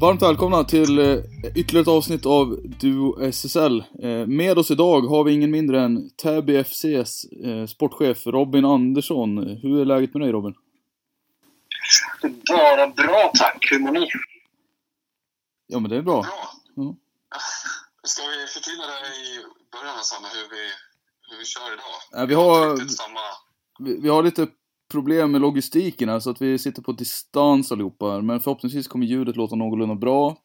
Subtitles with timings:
[0.00, 1.18] Varmt välkomna till eh,
[1.54, 3.84] ytterligare ett avsnitt av Duo SSL.
[4.02, 9.38] Eh, med oss idag har vi ingen mindre än Täby FCs eh, sportchef Robin Andersson.
[9.38, 10.54] Hur är läget med dig Robin?
[12.48, 13.68] Bara bra tack.
[13.70, 14.08] Hur mår ni?
[15.66, 16.22] Ja men det är bra.
[16.22, 16.50] Bra.
[16.74, 16.96] Ja.
[18.02, 20.64] Ska vi förtydliga det i början Sanna, hur vi,
[21.30, 22.26] hur vi kör idag?
[22.28, 22.78] Vi har-.
[23.84, 24.46] Vi, vi har lite
[24.90, 28.22] problem med logistiken här så att vi sitter på distans allihopa här.
[28.22, 30.36] Men förhoppningsvis kommer ljudet låta någorlunda bra.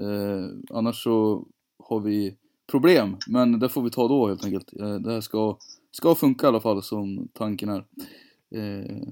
[0.00, 1.46] Eh, annars så
[1.78, 2.36] har vi
[2.70, 3.16] problem.
[3.26, 4.72] Men det får vi ta då helt enkelt.
[4.80, 5.58] Eh, det här ska,
[5.90, 7.84] ska funka i alla fall som tanken är.
[8.54, 9.08] Eh,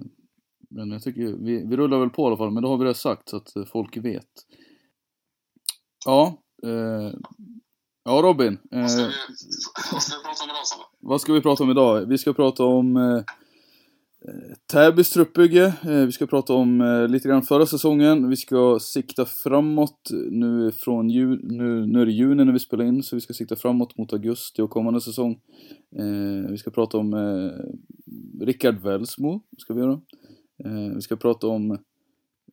[0.71, 2.50] men jag tycker vi, vi rullar väl på i alla fall.
[2.50, 4.47] Men då har vi det sagt så att eh, folk vet.
[6.06, 6.43] Ja.
[6.62, 7.12] Eh,
[8.04, 8.59] ja Robin.
[8.71, 9.12] Vad ska, Eh, vi,
[9.91, 12.06] vad ska vi prata om idag vad ska vi prata om idag?
[12.06, 12.97] Vi ska prata om
[14.67, 15.65] Täbys truppbygge.
[15.65, 18.29] Eh, vi ska prata om eh, lite grann förra säsongen.
[18.29, 22.84] Vi ska sikta framåt nu från ju, nu, nu är det juni när vi spelar
[22.84, 25.41] in, så vi ska sikta framåt mot augusti och kommande säsong.
[25.97, 27.51] Eh, vi ska prata om
[28.41, 30.01] Rickard Välsmo, ska vi göra.
[30.95, 31.78] Vi ska prata om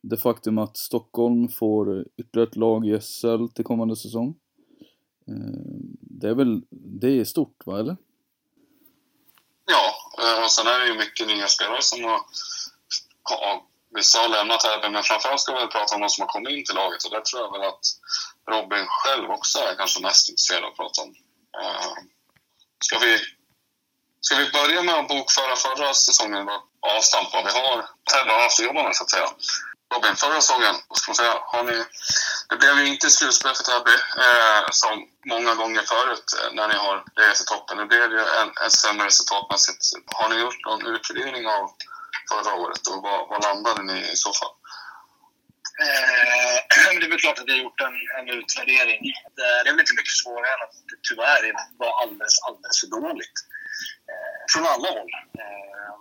[0.02, 4.34] det faktum att Stockholm får ytterligare ett lag i SL till kommande säsong.
[6.00, 7.96] Det är väl, det är stort va, eller?
[9.66, 12.20] Ja, eh, och sen är det ju mycket nya spelare som har...
[13.30, 16.28] Ja, vissa har lämnat här, men framförallt ska vi väl prata om de som har
[16.28, 17.04] kommit in till laget.
[17.04, 17.84] Och det tror jag väl att
[18.50, 21.14] Robin själv också är kanske mest intresserad av att prata om.
[21.60, 21.94] Eh,
[22.84, 23.18] ska vi,
[24.20, 26.48] ska vi börja med att bokföra förra säsongen,
[26.80, 29.28] avstamp vad vi har Täby har haft att jobba med så att säga.
[29.94, 31.84] Robin, förra säsongen, vad ska man säga, har ni,
[32.48, 34.94] det blev ju inte slutspel för Täby eh, som
[35.26, 37.76] många gånger förut eh, när ni har legat i toppen.
[37.76, 39.82] Det blev ju en, ett sämre resultatmässigt.
[40.06, 41.64] Har ni gjort någon utvärdering av
[42.30, 44.54] förra året och vad, vad landade ni i så fall?
[45.84, 46.56] Eh,
[46.98, 49.00] det är väl klart att vi har gjort en, en utvärdering.
[49.36, 51.42] Det, det är väl inte mycket svårare än att det tyvärr
[51.82, 53.36] var alldeles, alldeles för dåligt.
[54.10, 55.12] Eh, från alla håll.
[55.42, 55.92] Eh,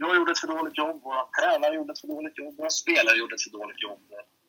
[0.00, 3.16] jag gjorde ett för dåligt jobb, våra tränare gjorde ett för dåligt jobb, våra spelare
[3.18, 4.02] gjorde ett för dåligt jobb.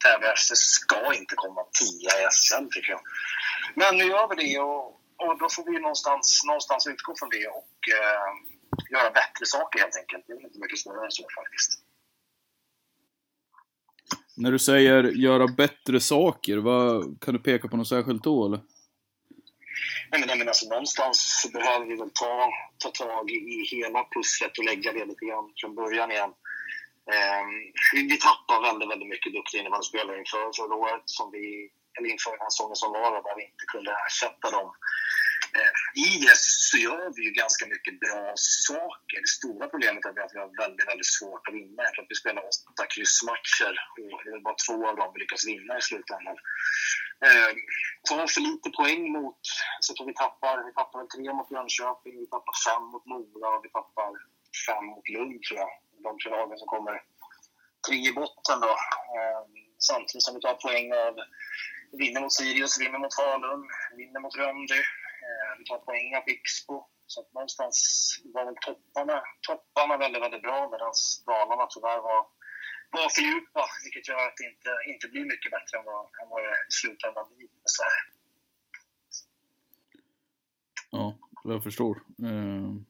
[0.03, 3.01] Täby FC ska inte komma tia i SM tycker jag.
[3.75, 4.85] Men nu gör vi det och,
[5.23, 8.29] och då får vi någonstans, någonstans utgå från det och eh,
[8.93, 10.23] göra bättre saker helt enkelt.
[10.27, 11.71] Det är inte mycket svårare än så faktiskt.
[14.37, 18.59] När du säger göra bättre saker, vad, kan du peka på något särskilt då eller?
[20.11, 22.53] Nej, men, nej, men alltså, någonstans så behöver vi väl ta,
[22.83, 26.33] ta tag i hela pusslet och lägga det lite grann från början igen.
[27.13, 27.45] Eh,
[27.93, 31.45] vi, vi tappar väldigt, väldigt mycket duktiga innebandyspelare inför förra året, som vi,
[31.95, 34.67] eller inför den här säsongen som var, där vi inte kunde ersätta dem.
[35.57, 35.73] Eh,
[36.07, 38.23] I det så gör vi ju ganska mycket bra
[38.67, 39.17] saker.
[39.25, 41.79] Det stora problemet är att vi har väldigt, väldigt svårt att vinna.
[41.83, 43.73] Jag tror att vi spelar åtta kryssmatcher
[44.11, 46.37] och det är bara två av dem vi lyckas vinna i slutändan.
[47.25, 47.51] Eh,
[48.07, 49.41] tar för lite poäng mot,
[49.79, 53.65] så att vi tappar, vi tappar tre mot Jönköping, vi tappar fem mot Mora och
[53.65, 54.11] vi tappar
[54.67, 55.71] fem mot Lund tror jag.
[56.05, 57.03] De tre lagen som kommer
[57.87, 58.73] tre i botten då.
[59.17, 59.41] Eh,
[59.77, 61.15] samtidigt som vi tar poäng av,
[61.99, 63.61] vinner mot Sirius, vinner mot Falun,
[63.97, 64.79] vinner mot Rönnby.
[65.25, 66.87] Eh, vi tar poäng av Pixbo.
[67.07, 67.77] Så att någonstans
[68.33, 70.91] var väl topparna, topparna väldigt, väldigt bra medan
[71.25, 72.25] dalarna tyvärr var
[72.91, 76.29] var för djupa, vilket gör att det inte, inte blir mycket bättre än vad, än
[76.29, 77.47] vad det i slutändan blir.
[77.65, 78.01] Så här.
[80.91, 82.03] Ja, jag förstår.
[82.25, 82.85] Ehm,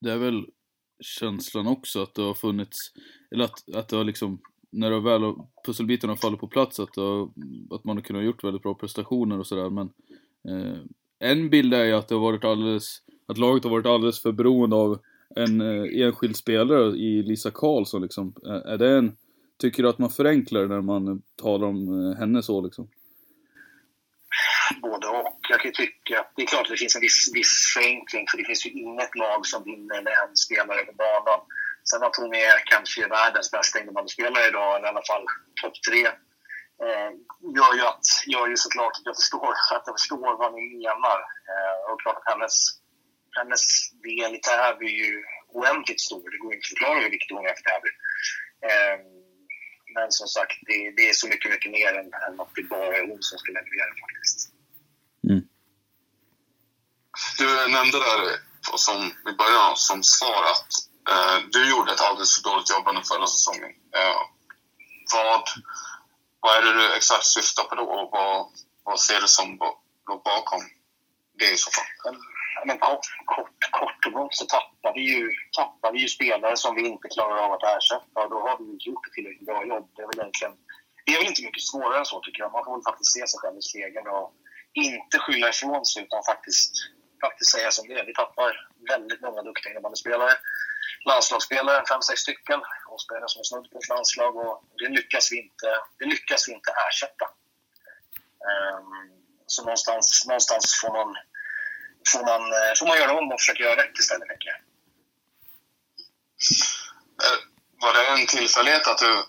[0.00, 0.46] det är väl
[1.00, 2.78] känslan också att det har funnits,
[3.30, 5.34] eller att, att det har liksom, när det väl
[5.64, 7.30] pusselbitarna faller på plats, att, har,
[7.70, 9.70] att man har kunnat gjort väldigt bra prestationer och sådär.
[9.70, 9.92] Men
[10.48, 10.78] eh,
[11.18, 14.32] en bild är ju att det har varit alldeles, att laget har varit alldeles för
[14.32, 14.98] beroende av
[15.44, 18.34] en eh, enskild spelare i Lisa Karlsson liksom.
[18.64, 19.16] Är det en,
[19.60, 22.88] tycker du att man förenklar när man talar om eh, henne så liksom?
[24.82, 25.38] Både och.
[25.48, 28.38] Jag kan tycka att det är klart att det finns en viss, viss förenkling för
[28.38, 31.40] det finns ju inget lag som vinner med en spelare på banan.
[31.90, 35.24] Sen att hon är kanske världens bästa innebandyspelare idag, eller i alla fall
[35.62, 36.02] topp tre,
[36.84, 37.10] eh,
[37.58, 41.18] gör, ju att, gör ju såklart att jag förstår, att jag förstår vad ni menar.
[41.50, 42.54] Eh, och klart att hennes
[43.38, 43.64] hennes
[44.06, 45.24] del i Täby är ju
[45.58, 46.30] oändligt stor.
[46.30, 47.90] Det går inte att förklara hur viktig hon är för Täby.
[48.68, 48.96] Eh,
[49.94, 52.96] men som sagt, det, det, är så mycket, mycket mer än, än att det bara
[52.96, 54.38] är hon som ska leverera faktiskt.
[55.28, 55.42] Mm.
[57.38, 58.20] Du nämnde där
[58.86, 58.98] som,
[59.30, 60.70] i början som svar att
[61.12, 63.72] eh, du gjorde ett alldeles för dåligt jobb under förra säsongen.
[63.98, 64.20] Eh,
[65.14, 65.42] vad,
[66.40, 68.46] vad är det du exakt syftar på då och vad,
[68.84, 69.58] vad ser du som
[70.08, 70.62] låg bakom
[71.38, 72.16] det i så fall?
[72.66, 76.74] Men kort, kort, kort och gott så tappar vi, ju, tappar vi ju spelare som
[76.74, 78.20] vi inte klarar av att ersätta.
[78.24, 79.90] Och då har vi inte gjort ett tillräckligt bra jobb.
[79.96, 80.56] Det är väl egentligen
[81.08, 82.52] det är väl inte mycket svårare än så tycker jag.
[82.52, 84.28] Man får väl faktiskt se sig själv i spegeln och
[84.72, 86.72] inte skylla ifrån sig utan faktiskt,
[87.26, 88.06] faktiskt säga som det är.
[88.10, 88.50] Vi tappar
[88.92, 90.34] väldigt många duktiga innebandyspelare.
[91.10, 92.60] Landslagsspelare, fem, sex stycken.
[92.90, 94.32] Och spelare som är snudd på ett landslag.
[94.36, 95.68] Och det lyckas vi inte,
[95.98, 97.26] det lyckas vi inte ersätta.
[98.48, 98.92] Um,
[99.46, 101.08] så någonstans, någonstans får man
[102.12, 104.60] får man, eh, får man göra om och försöka göra rätt istället, tänker jag.
[107.24, 107.38] Eh,
[107.82, 109.24] var det en tillfällighet att det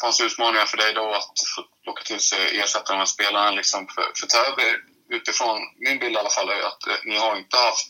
[0.00, 1.38] fanns utmaningar för dig då att
[1.86, 4.91] locka till sig ersättare med spelarna liksom för, för Täby?
[5.12, 7.86] Utifrån min bild i alla fall är att eh, ni har inte haft...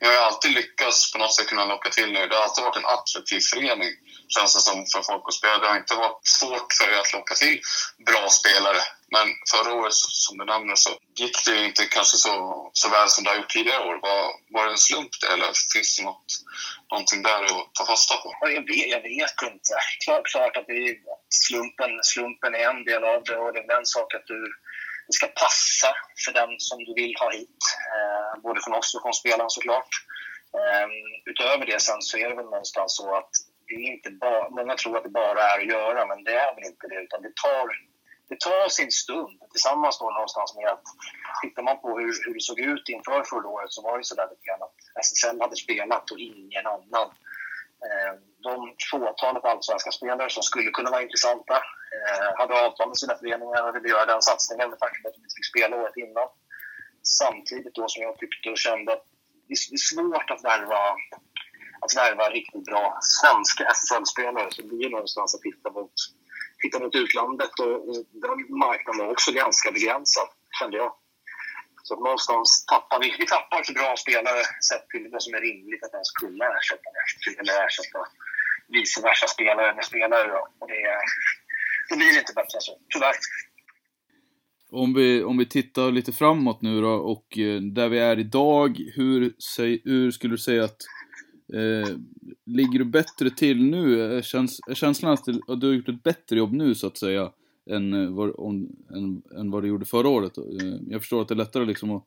[0.00, 2.28] Ni har ju alltid lyckats på något sätt kunna locka till er.
[2.28, 3.92] Det har alltid varit en attraktiv förening
[4.28, 5.58] känns det som, för folk att spela.
[5.58, 7.60] Det har inte varit svårt för er att locka till
[8.06, 8.82] bra spelare.
[9.14, 12.34] Men förra året, som du nämner, så gick det inte kanske så,
[12.72, 13.98] så väl som det har gjort tidigare år.
[14.02, 14.22] Var,
[14.54, 16.30] var det en slump det, eller finns det något,
[16.90, 18.28] någonting där att ta fasta på?
[18.40, 19.74] Jag vet, jag vet inte.
[20.04, 20.94] Klart, klart att det är,
[21.28, 24.38] slumpen, slumpen är en del av det och det är en sak att du
[25.06, 25.90] det ska passa
[26.24, 27.60] för den som du vill ha hit.
[27.94, 29.92] Eh, både från oss och från spelaren såklart.
[30.58, 30.88] Eh,
[31.30, 33.30] utöver det sen så är det väl någonstans så att
[33.66, 36.54] det är inte bara, många tror att det bara är att göra, men det är
[36.54, 37.00] väl inte det.
[37.06, 37.66] Utan det tar,
[38.28, 40.86] det tar sin stund tillsammans då någonstans med att
[41.42, 44.28] tittar man på hur, hur det såg ut inför förra året så var det sådär
[44.30, 44.76] lite grann att
[45.06, 47.08] SSL hade spelat och ingen annan.
[47.84, 48.12] Eh,
[48.42, 51.56] de fåtalet allsvenska spelare som skulle kunna vara intressanta
[51.96, 55.14] eh, hade avtal med sina föreningar och ville göra den satsningen med tanke på att
[55.14, 56.28] de inte fick spela året innan.
[57.20, 59.04] Samtidigt då som jag tyckte och kände att
[59.48, 60.80] det är svårt att värva
[61.80, 65.92] att värva riktigt bra svenska SSL-spelare så det blir någonstans att titta mot,
[66.62, 67.74] titta mot utlandet och,
[68.24, 70.28] den marknaden var också ganska begränsad,
[70.58, 70.92] kände jag.
[71.88, 75.82] Så någonstans tappar vi, vi tappar för bra spelare sett till vad som är rimligt
[75.84, 76.88] att ens kunna ersätta
[77.40, 77.98] eller ersätta
[78.68, 80.26] vice versa spelare med spelare.
[80.34, 80.40] Då.
[80.60, 80.80] Och det,
[81.88, 83.16] det blir inte bättre så, tyvärr.
[84.70, 88.70] Om vi, om vi tittar lite framåt nu då och eh, där vi är idag,
[88.94, 89.20] hur,
[89.84, 90.82] hur skulle du säga att
[91.54, 91.96] Eh,
[92.46, 94.00] ligger du bättre till nu?
[94.00, 95.24] Är, käns är känslan att
[95.60, 97.32] du har gjort ett bättre jobb nu så att säga
[97.70, 100.38] än, eh, vad, om, än, än vad det gjorde förra året?
[100.38, 100.44] Eh,
[100.88, 102.04] jag förstår att det är lättare liksom att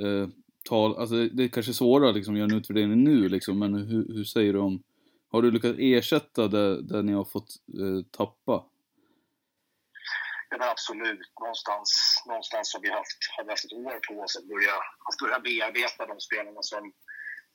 [0.00, 0.28] eh,
[0.64, 4.14] ta, alltså det är kanske svårare liksom att göra en utvärdering nu liksom, men hur,
[4.14, 4.82] hur säger du om,
[5.30, 7.50] har du lyckats ersätta det, det ni har fått
[7.80, 8.64] eh, tappa?
[10.50, 11.20] Ja, men absolut.
[11.40, 11.90] Någonstans,
[12.26, 14.74] någonstans har vi haft, har vi haft ett år på oss att börja,
[15.08, 16.92] att börja bearbeta de spelarna som,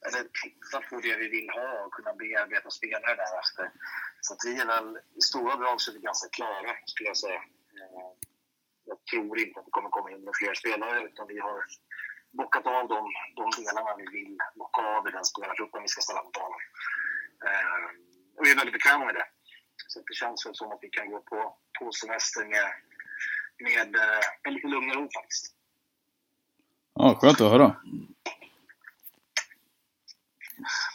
[0.06, 3.66] eller titta på det vi vill ha och kunna bearbeta spelare därefter.
[4.20, 7.16] Så att vi är väl, i stora drag så är vi ganska klara, skulle jag
[7.16, 7.40] säga.
[7.80, 8.10] Eh,
[8.90, 11.64] jag tror inte att det kommer komma in med fler spelare, utan vi har
[12.40, 13.00] bockat av de,
[13.40, 16.60] de delarna vi vill bocka av i den spelartruppen vi ska ställa på banan.
[17.46, 17.86] Eh,
[18.36, 19.26] och vi är väldigt bekväma med det.
[19.86, 22.66] Så det känns väl som att vi kan gå på, på semester med,
[23.66, 25.54] med, eh, en lite lugnare ro faktiskt.
[26.94, 27.76] Ja, skönt att höra.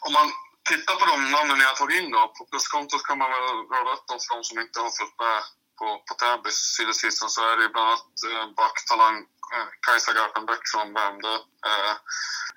[0.05, 0.27] Om man
[0.71, 3.91] tittar på de namnen ni har tagit in då, på pluskontot kan man väl rada
[3.95, 5.39] upp dem för de som inte har följt med
[5.79, 6.59] på, på Täbys
[7.01, 9.17] season så är det bland annat eh, backtalang
[9.53, 11.33] eh, Kajsa Garpenbäck från Värmdö.
[11.69, 11.93] Eh,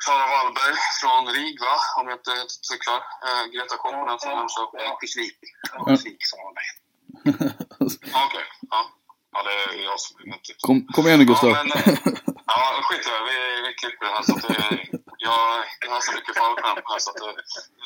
[0.04, 3.00] Klara Wallberg från Rigva, om jag inte helt cyklar.
[3.26, 4.80] Eh, Greta Kopponen från Jönköping.
[4.86, 5.38] Örnsköldsvik.
[5.74, 6.20] Örnsköldsvik
[6.56, 6.68] med.
[8.14, 8.80] Ja, Okej, ja.
[9.34, 10.58] Ja, det är jag som är nyttigt.
[10.66, 11.50] Kom, kom igen nu Gustav.
[11.50, 11.98] Ja, men, eh,
[12.46, 13.22] ja, skit i det.
[13.28, 14.22] Vi, vi klipper det här.
[14.22, 17.36] Så att det, jag, jag har så mycket fallskärm här så att det är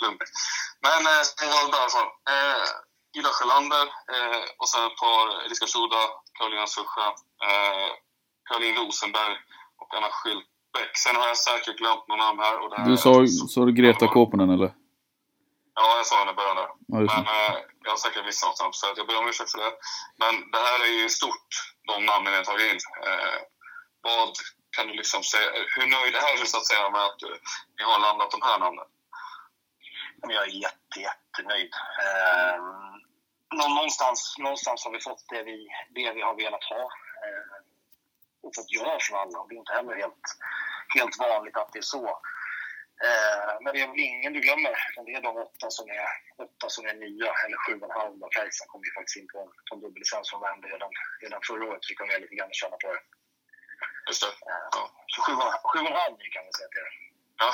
[0.04, 0.23] lugnt.
[0.87, 2.11] Men eh, var där i alla fall.
[2.35, 2.66] Eh,
[3.18, 6.02] Ida Sjölander eh, och sen ett par Eliska Shuda,
[6.37, 7.07] Karolina Suscha,
[7.49, 7.88] eh,
[8.49, 9.35] Caroline Rosenberg
[9.80, 10.92] och Anna Schildbäck.
[11.04, 12.54] Sen har jag säkert glömt någon namn här.
[12.62, 13.12] Och Du sa,
[13.54, 14.71] sa du Greta Kåponen eller?
[15.80, 16.68] Ja, jag sa den i början där.
[16.95, 17.54] Ja, Men eh,
[17.85, 19.73] jag har säkert missat något namn, så jag ber om ursäkt för det.
[20.23, 21.49] Men det här är ju stort,
[21.88, 22.80] de namnen jag tagit in.
[23.07, 23.38] Eh,
[24.02, 24.28] vad
[24.78, 25.38] kan du liksom se,
[25.76, 27.23] hur nöjd är du så att säga med att
[27.76, 28.88] ni har landat de här namnen?
[30.37, 31.73] Jag är jätte, jättenöjd.
[32.04, 32.58] Eh,
[33.76, 35.56] någonstans, någonstans har vi fått det vi,
[35.97, 36.82] det vi har velat ha.
[37.25, 37.56] Eh,
[38.42, 39.38] och fått göra från alla.
[39.40, 40.26] Och det är inte heller helt,
[40.97, 42.04] helt vanligt att det är så.
[43.06, 44.75] Eh, men det är väl ingen du glömmer.
[44.90, 46.08] utan Det är de åtta som är,
[46.47, 48.16] åtta som är nya, eller sju och en halv.
[48.37, 50.92] Kajsa kom ju faktiskt in på en, på en dubbellicens från Värmdö redan,
[51.23, 51.82] redan förra året.
[51.85, 53.02] Så vi kom ner lite grann och känna på det.
[54.08, 54.28] Just det.
[54.28, 54.90] Eh, Ja.
[55.06, 56.92] Så sju och, sju och en halv ny kan vi säga till det.
[57.42, 57.50] ja.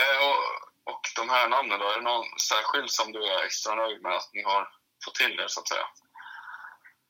[0.00, 0.38] Eh, och,
[0.92, 4.12] och de här namnen då, är det någon särskild som du är extra nöjd med
[4.12, 4.68] att ni har
[5.04, 5.86] fått till er så att säga?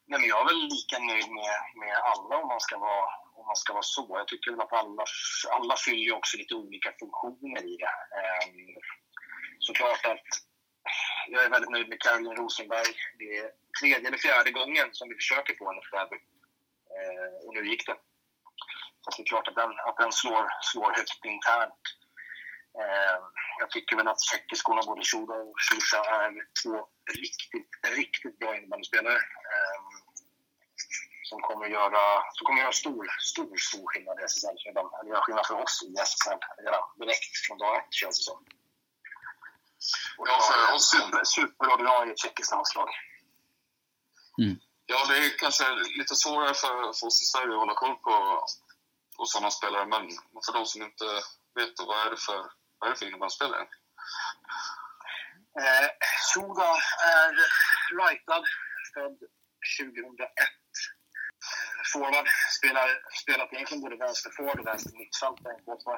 [0.09, 3.05] Nej, men jag är väl lika nöjd med, med alla om man, ska vara,
[3.39, 4.07] om man ska vara så.
[4.11, 5.05] Jag tycker att alla,
[5.51, 7.95] alla fyller ju också lite olika funktioner i det.
[8.21, 8.77] Ehm,
[9.59, 10.27] såklart att
[11.29, 12.93] jag är väldigt nöjd med Caroline Rosenberg.
[13.19, 13.51] Det är
[13.81, 16.17] tredje eller fjärde gången som vi försöker få henne för Täby.
[16.97, 17.97] Ehm, och nu gick det.
[19.11, 21.85] Så det är klart att den, att den slår, slår högt internt.
[22.83, 23.23] Ehm,
[23.61, 26.31] jag tycker väl att tjeckiskorna, både Shuda och Shusha, är
[26.63, 26.75] två
[27.25, 29.17] riktigt, riktigt bra innebandyspelare.
[29.53, 29.87] Ehm,
[31.31, 32.03] som kommer att göra,
[32.35, 34.57] som kommer att göra stor, stor, stor skillnad i SSL.
[34.69, 38.39] Eller göra skillnad för oss i SSL redan direkt från dag ett, känns det som.
[40.19, 42.89] Och Ja, för oss- super, superordinarie tjeckiskt landslag.
[44.87, 45.65] Ja, det är kanske
[45.99, 48.45] lite svårare för, för oss i Sverige att hålla koll på,
[49.19, 50.05] och sådana spelare, men
[50.45, 51.05] för de som inte
[51.55, 52.43] vet, då, vad är det för,
[52.79, 53.67] vad är det för innebandyspelare?
[55.63, 55.89] Eh,
[56.29, 56.71] Shuda
[57.17, 57.31] är
[57.99, 58.45] rightad,
[58.95, 59.19] född
[59.81, 60.31] 2001.
[60.39, 62.89] Eh, forward, spelar,
[63.23, 65.93] spelat egentligen både vänsterforward och vänster mittfältare i en 2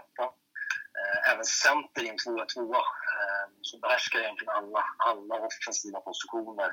[1.00, 6.70] eh, Även center i en 2 2 eh, Så behärskar egentligen alla, alla offensiva positioner.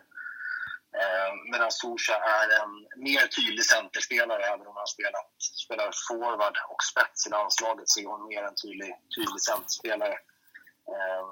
[0.95, 5.31] Eh, medan Sorsa är en mer tydlig centerspelare, även om han spelat,
[5.65, 10.17] spelar forward och spets i landslaget så är hon mer en tydlig, tydlig centerspelare.
[10.95, 11.29] Ehm,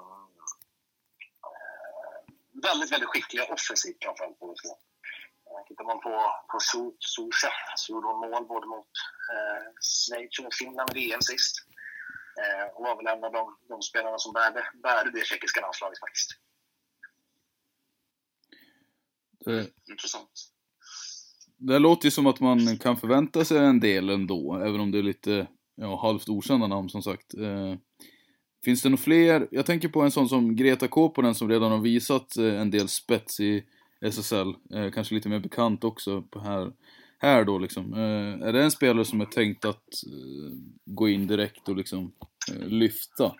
[1.50, 2.18] eh,
[2.62, 4.72] väldigt, väldigt skickliga offensivt framförallt båda två.
[5.50, 6.14] Eh, tittar man på,
[6.50, 6.96] på Su-
[7.76, 8.92] så gjorde hon mål både mot
[9.32, 11.56] eh, Schweiz och mot Finland i VM sist.
[12.40, 16.00] Eh, och var väl en av de, de spelarna som bärde, bärde det tjeckiska landslaget
[16.00, 16.30] faktiskt.
[19.46, 20.30] Det, Intressant.
[21.58, 24.98] det låter ju som att man kan förvänta sig en del ändå, även om det
[24.98, 27.34] är lite ja, halvt okända namn som sagt.
[27.34, 27.74] Eh,
[28.64, 29.48] finns det några fler?
[29.50, 32.88] Jag tänker på en sån som Greta Kåponen som redan har visat eh, en del
[32.88, 33.64] spets i
[34.00, 34.48] SSL.
[34.74, 36.72] Eh, kanske lite mer bekant också på här,
[37.18, 37.92] här då liksom.
[37.94, 42.12] Eh, är det en spelare som är tänkt att eh, gå in direkt och liksom
[42.52, 43.34] eh, lyfta?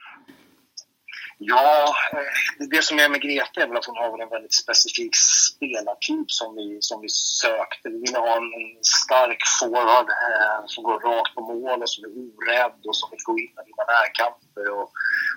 [1.38, 5.16] Ja, eh, det som är med Greta är väl att hon har en väldigt specifik
[5.16, 7.88] spelartyp som vi, som vi sökte.
[7.88, 12.05] Vi ville ha en en stark forward eh, som går rakt på mål och som
[12.05, 14.90] är orädd och som vill gå in och vinna närkamper och,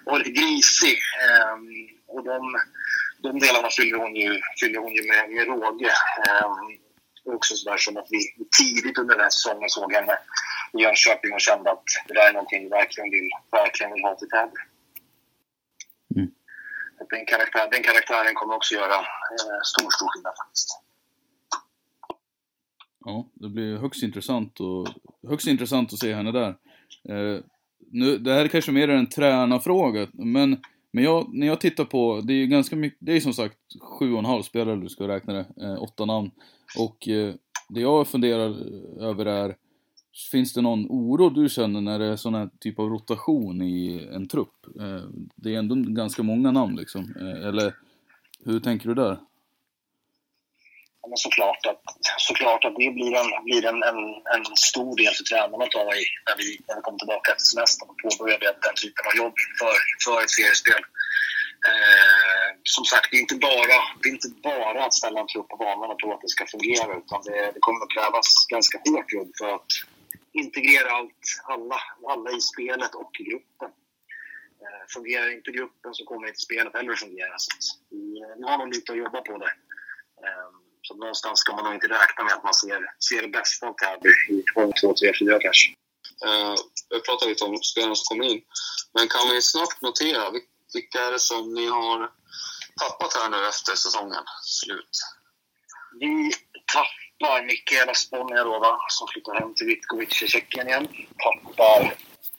[0.06, 0.98] och är lite grisig.
[1.26, 1.56] Eh,
[2.08, 2.40] och de,
[3.24, 5.94] de delarna fyller hon ju, fyller hon ju med, med råge.
[6.28, 6.52] Eh,
[7.36, 8.20] också sådär som att vi
[8.58, 10.18] tidigt under den här säsongen såg henne
[10.74, 14.16] i Jönköping och kände att det där är någonting vi verkligen vill, verkligen vill ha
[14.16, 14.60] till Täby.
[17.10, 20.70] Den, karaktär, den karaktären kommer också göra eh, stor, stor skillnad faktiskt.
[23.06, 24.88] Ja, det blir högst intressant, och,
[25.30, 26.50] högst intressant att se henne där.
[27.10, 27.44] Eh,
[27.92, 32.22] nu, det här är kanske mer en tränarfråga, men, men jag, när jag tittar på,
[32.22, 34.90] det är ju ganska mycket, det är som sagt sju och en halv spelare du
[34.90, 36.32] ska räkna det, eh, åtta namn.
[36.78, 37.34] Och eh,
[37.70, 38.50] det jag funderar
[39.02, 39.56] över är,
[40.32, 44.10] finns det någon oro du känner när det är sån här typ av rotation i
[44.14, 44.66] en trupp?
[44.80, 45.04] Eh,
[45.36, 47.76] det är ändå ganska många namn liksom, eh, eller
[48.46, 49.18] hur tänker du där?
[51.10, 51.82] men såklart, att,
[52.30, 54.00] såklart att det blir en, blir en, en,
[54.36, 57.48] en stor del för tränarna att ta i när vi, när vi kommer tillbaka efter
[57.52, 60.82] semestern och påbörjar den typen av jobb för, för ett seriespel.
[61.70, 65.50] Eh, som sagt, det är, inte bara, det är inte bara att ställa en trupp
[65.54, 68.78] på banan och tro att det ska fungera utan det, det kommer att krävas ganska
[68.86, 69.72] hårt jobb för att
[70.34, 73.72] integrera allt, alla, alla i spelet och i gruppen.
[74.62, 77.36] Eh, fungerar inte gruppen så kommer inte spelet heller att fungera.
[77.90, 79.54] Vi, vi har nog lite att jobba på där.
[80.24, 80.50] Eh,
[80.82, 83.74] så någonstans ska man nog inte räkna med att man ser, ser det bästa av
[83.74, 85.70] Täby i 2, 2, 3, 4 kanske.
[86.26, 86.56] Uh,
[86.90, 88.42] vi pratade lite om spelarna som kommer in.
[88.94, 90.32] Men kan vi snabbt notera,
[90.74, 92.12] vilka är det som ni har
[92.82, 94.96] tappat här nu efter säsongen slut?
[96.00, 96.32] Vi
[97.30, 100.88] tappar Mikaela Sponjarova som flyttar hem till Vitkovic i Tjeckien igen.
[101.24, 101.94] Tappar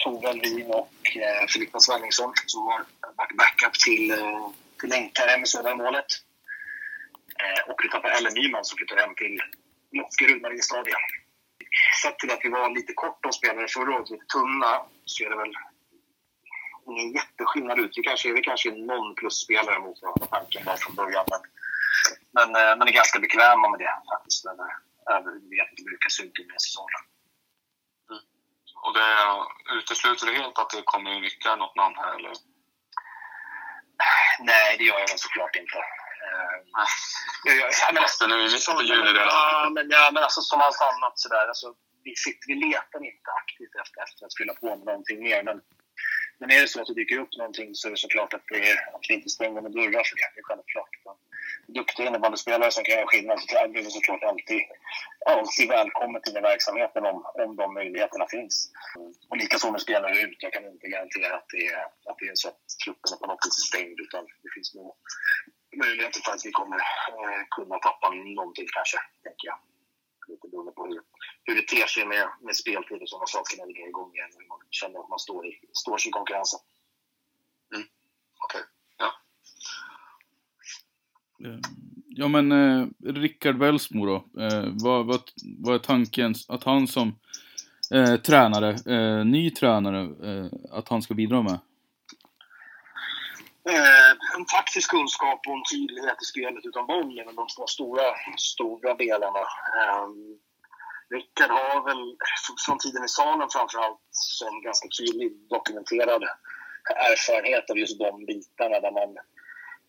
[0.04, 2.84] Tove Elvin och eh, Filippa Svenningsson som har
[3.16, 6.10] varit backup till, eh, till Länkare med södra målet.
[7.42, 9.40] Eh, och vi tappar Ellen Nyman som flyttar hem till
[9.92, 10.96] Lockerud, Mariestadia.
[12.02, 15.30] Sett till att vi var lite kort om spelare förra året, lite tunna, så är
[15.30, 15.54] det väl
[16.86, 17.92] ingen jätteskillnad ut.
[17.96, 21.24] Vi kanske, vi kanske är någon plusspelare mot vad tanken var från början.
[21.32, 21.42] Men,
[22.36, 23.94] men, eh, men är ganska bekväma med det
[24.40, 24.46] faktiskt.
[24.46, 24.68] Över,
[25.16, 27.02] över hur vi vet det brukar se ut i säsongen.
[28.10, 28.22] Mm.
[28.84, 29.10] Och det
[29.78, 32.32] utesluter du helt att det kommer ytterligare något namn här eller?
[34.40, 35.78] Nej, det gör jag såklart inte.
[36.76, 36.86] Nej.
[37.44, 39.26] Jag, jag, jag, men, Fast nu är mitten på juni redan.
[39.26, 41.46] Ja, men, ja, men alltså, som allt annat sådär.
[41.48, 45.42] Alltså, vi, sitter, vi letar inte aktivt efter, efter att fylla på med någonting mer.
[45.42, 45.60] Men
[46.40, 48.72] men är det så att det dyker upp någonting så är det såklart att, det
[48.94, 50.28] att vi inte stänger med dörrar för det.
[50.34, 50.94] Det är självklart.
[51.74, 54.62] Duktiga innebandyspelare som kan göra skillnad så är det såklart alltid,
[55.26, 58.70] alltid välkommet in i verksamheten om, om de möjligheterna finns.
[59.28, 60.42] Och likaså med spelare ut.
[60.42, 63.46] Jag kan inte garantera att det är, att det är så att truppen på något
[63.46, 64.96] vis är stängd utan det finns nog
[65.76, 69.58] möjligheter för att vi kommer eh, kunna tappa någonting kanske, tänker jag.
[70.28, 71.02] Lite beroende på hur,
[71.44, 74.30] hur det ter sig med, med speltid och sådana saker när det är igång igen.
[74.38, 76.60] Hur man känner att man står, i, står sig i konkurrensen.
[77.74, 77.86] Mm.
[78.44, 78.79] Okej, okay.
[81.44, 81.58] Eh,
[82.08, 82.28] ja.
[82.28, 84.16] Men eh, Rickard Welsmo då.
[84.42, 85.20] Eh, vad, vad,
[85.58, 87.18] vad är tanken att han som
[87.94, 91.58] eh, tränare, eh, ny tränare, eh, att han ska bidra med?
[93.68, 98.06] Eh, en taktisk kunskap och en tydlighet i spelet utan boll är de två stora,
[98.38, 99.44] stora delarna.
[99.78, 100.08] Eh,
[101.14, 102.16] Rickard har väl
[102.66, 106.22] från tiden i salen framförallt som ganska tydlig dokumenterad
[107.10, 109.10] erfarenhet av just de bitarna där man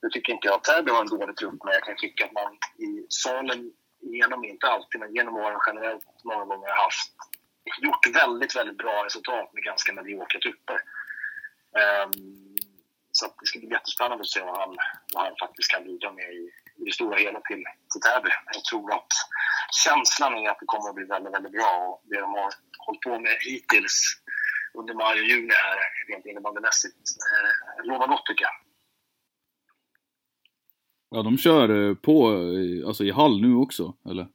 [0.01, 2.31] nu tycker inte jag att Täby har en dålig trupp, men jag kan tycka att
[2.31, 2.53] man
[2.87, 7.11] i salen genom, inte alltid, men genom åren generellt många gånger har haft
[7.81, 10.79] gjort väldigt, väldigt bra resultat med ganska mediokra trupper.
[11.81, 12.11] Um,
[13.11, 14.75] så det ska bli jättespännande att se vad han,
[15.13, 16.43] vad han faktiskt kan bidra med i,
[16.79, 18.29] i det stora hela till, till Täby.
[18.53, 19.13] Jag tror att
[19.85, 23.01] känslan är att det kommer att bli väldigt, väldigt bra och det de har hållit
[23.01, 23.97] på med hittills
[24.73, 26.97] under maj och juni här, rent innebandymässigt,
[27.31, 28.70] eh, lovar gott tycker jag.
[31.13, 32.27] Ja, de kör eh, på
[32.87, 34.27] alltså i Hall nu också, eller?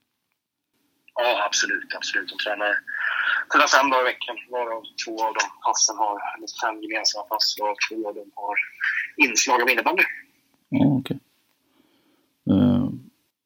[1.14, 2.28] Ja, absolut, absolut.
[2.28, 2.74] De tränar,
[3.52, 6.20] tränar fem dagar i veckan, varav två av de passen har,
[6.62, 8.56] fem gemensamma pass, varav två av dem har
[9.16, 10.02] inslag av innebandy.
[10.68, 11.18] Ja, okej.
[12.46, 12.56] Okay.
[12.56, 12.88] Uh, eh,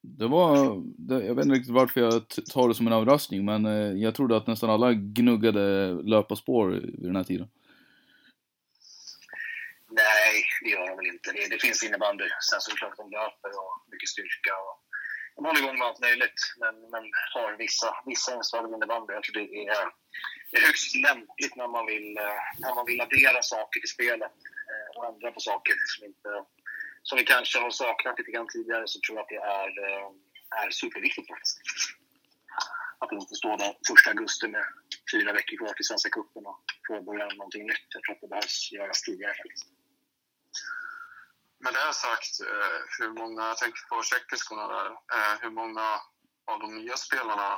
[0.01, 3.67] det var, det, jag vet inte riktigt varför jag tar det som en överraskning, men
[3.67, 7.49] uh, jag trodde att nästan alla gnuggade löparspår vid den här tiden.
[9.91, 11.33] Nej, det gör de väl inte.
[11.33, 12.29] Det, det finns innebandy.
[12.49, 14.55] Sen så är det klart att de löper och mycket styrka.
[14.65, 14.75] Och
[15.35, 19.13] de håller igång med allt möjligt, men, men har vissa, vissa inslag av innebandy.
[19.13, 19.85] Jag tror det är,
[20.51, 24.37] det är högst lämpligt när man, vill, eh, när man vill addera saker till spelet
[24.71, 26.31] eh, och ändra på saker som, inte,
[27.03, 28.85] som vi kanske har saknat lite grann tidigare.
[28.87, 30.09] Så tror jag att det är, eh,
[30.63, 31.59] är superviktigt faktiskt.
[33.03, 34.65] Att inte stå där första augusti med
[35.13, 37.89] fyra veckor kvar till Svenska cupen och påbörja någonting nytt.
[37.95, 39.80] Jag tror att det behövs göras tidigare faktiskt.
[41.65, 45.87] Med det sagt, eh, hur många, jag tänker på tjeckiskorna där, eh, hur många
[46.51, 47.49] av de nya spelarna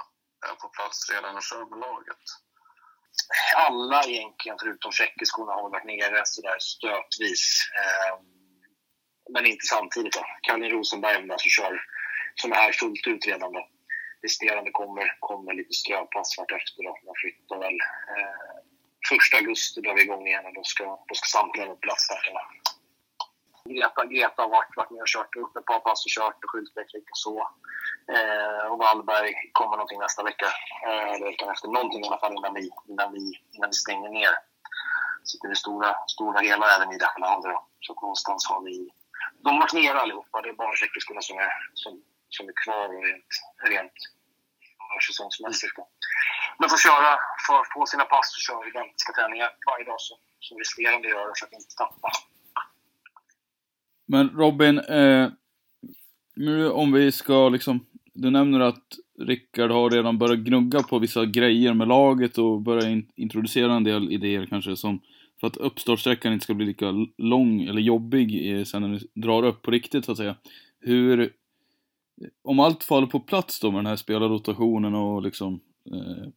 [0.48, 2.24] är på plats redan och kör med laget?
[3.56, 7.44] Alla egentligen, förutom tjeckiskorna, har varit nere sådär stötvis.
[7.82, 8.14] Eh,
[9.34, 10.16] men inte samtidigt.
[10.42, 11.74] Kalle Rosenberg som kör,
[12.34, 13.52] som är här fullt ut redan.
[13.52, 13.68] Då.
[14.22, 16.82] Resterande kommer, kommer lite ströpass vartefter.
[16.82, 16.92] Då.
[17.06, 17.78] Man flyttar väl
[19.08, 22.08] första augusti drar vi igång igen och då ska, då ska samtliga vara på plats
[22.08, 22.22] där.
[23.64, 26.50] Greta, Greta har varit, varit med och kört upp ett par pass och kört och
[26.50, 27.36] skyltteknik och så.
[28.14, 30.48] Eh, och Wallberg kommer någonting nästa vecka,
[30.86, 31.68] eh, eller veckan efter.
[31.68, 33.22] Någonting i alla fall innan vi, innan vi,
[33.54, 34.34] innan vi stänger ner.
[35.24, 37.10] Så det är stora, stora hela även i det
[37.80, 38.90] Så någonstans har vi...
[39.44, 40.42] De har varit nere allihopa.
[40.42, 41.92] Det är bara tjeckiskorna som, är, som,
[42.28, 43.32] som är kvar rent,
[43.70, 43.98] rent
[45.06, 45.76] säsongsmässigt.
[46.58, 47.10] Men får köra,
[47.46, 51.46] för på sina pass och köra identiska träningar varje dag som, som resterande gör för
[51.46, 52.10] att inte tappa.
[54.12, 55.30] Men Robin, eh,
[56.36, 58.84] nu om vi ska liksom, du nämner att
[59.18, 63.84] Rickard har redan börjat gnugga på vissa grejer med laget och börjat in, introducera en
[63.84, 65.00] del idéer kanske som
[65.40, 69.42] för att uppstartsträckan inte ska bli lika lång eller jobbig eh, sen när ni drar
[69.42, 70.36] upp på riktigt så att säga.
[70.80, 71.32] Hur,
[72.42, 75.60] om allt faller på plats då med den här spelarrotationen och liksom
[75.92, 76.28] eh,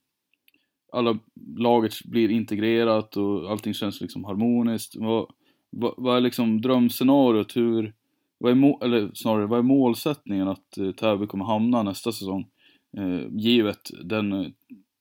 [0.91, 1.19] alla
[1.57, 4.95] laget blir integrerat och allting känns liksom harmoniskt.
[4.95, 5.27] Vad,
[5.75, 7.55] vad, vad är liksom drömscenariot?
[7.55, 7.93] Hur,
[8.37, 12.51] vad är må, eller snarare, vad är målsättningen att eh, Täby kommer hamna nästa säsong?
[12.97, 14.51] Eh, givet den eh,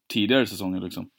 [0.09, 1.11] tidigare säsongen liksom.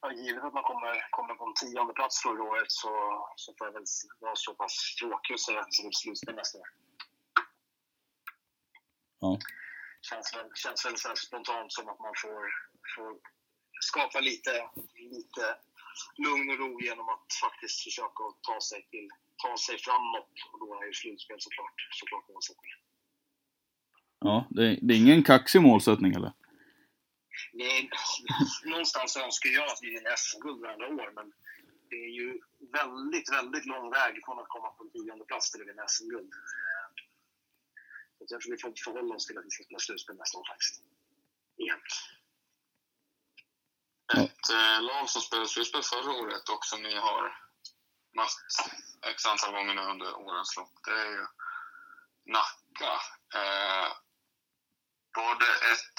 [0.00, 2.88] Ja, givet att man kommer, kommer på en tionde plats förra året så,
[3.36, 3.84] så får jag väl
[4.20, 6.68] vara så pass tråkig och säga att det blir slutspel nästa år.
[9.20, 9.38] Ja.
[10.10, 12.40] Känns väl, känns väl så spontant som att man får,
[12.94, 13.10] får
[13.80, 14.50] skapa lite,
[15.14, 15.44] lite
[16.24, 19.08] lugn och ro genom att faktiskt försöka ta sig, till,
[19.42, 20.34] ta sig framåt.
[20.52, 22.78] Och då är ju slutspel såklart, såklart målsättningen.
[24.20, 26.32] Ja, det är, det är ingen kaxig målsättning eller?
[27.52, 27.90] Nej,
[28.64, 31.32] någonstans önskar jag att vi vinner SM-guld varandra år, men
[31.90, 32.40] det är ju
[32.72, 36.32] väldigt, väldigt lång väg från att komma på en tionde plats till att vinna SM-guld.
[38.18, 40.46] Så jag tror vi får förhålla oss till att vi ska spela slutspel nästa år
[40.52, 40.82] faktiskt.
[41.56, 41.80] Igen.
[44.44, 47.22] Ett eh, lag som spelade slutspel förra året och som ni har
[48.16, 48.70] mött
[49.06, 51.26] x antal gånger nu under årens lopp, det är ju
[52.26, 52.92] Nacka.
[53.34, 53.88] Eh,
[55.16, 55.98] var det ett,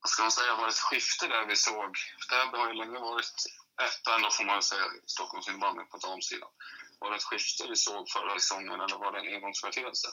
[0.00, 1.96] vad ska man säga, var det ett skifte där vi såg?
[2.30, 3.34] Täby har ju länge varit
[3.82, 6.50] etta ändå får man säga i på damsidan.
[6.98, 10.08] Var det ett skifte vi såg förra säsongen eller var det en engångsföreteelse?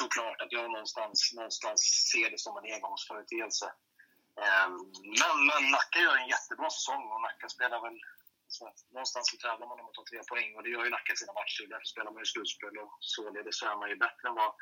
[0.00, 3.66] Såklart att jag någonstans, någonstans ser det som en engångsföreteelse.
[4.44, 4.74] Ehm,
[5.20, 7.98] men, men Nacka gör en jättebra säsong och Nacka spelar väl...
[8.56, 8.62] Så
[8.96, 11.16] någonstans så tävlar man om att ta tre poäng och det gör ju Nacka i
[11.16, 11.64] sina matcher.
[11.72, 14.52] Därför spelar man ju slutspel och således så är man ju bättre än vad,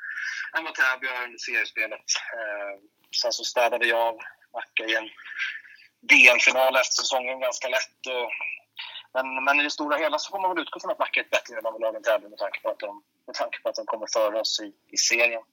[0.55, 2.07] än vad Täby är under seriespelet.
[2.37, 2.77] Ehm,
[3.21, 4.17] sen så städade jag av
[4.57, 5.09] Nacka i en
[6.11, 8.01] DM-final efter säsongen ganska lätt.
[8.15, 8.29] Och,
[9.15, 11.23] men, men i det stora hela så får man väl utgå från att Nacka är
[11.23, 13.85] ett bättre lag än Täby med tanke på att de med tanke på att de
[13.85, 15.43] kommer före oss i, i serien.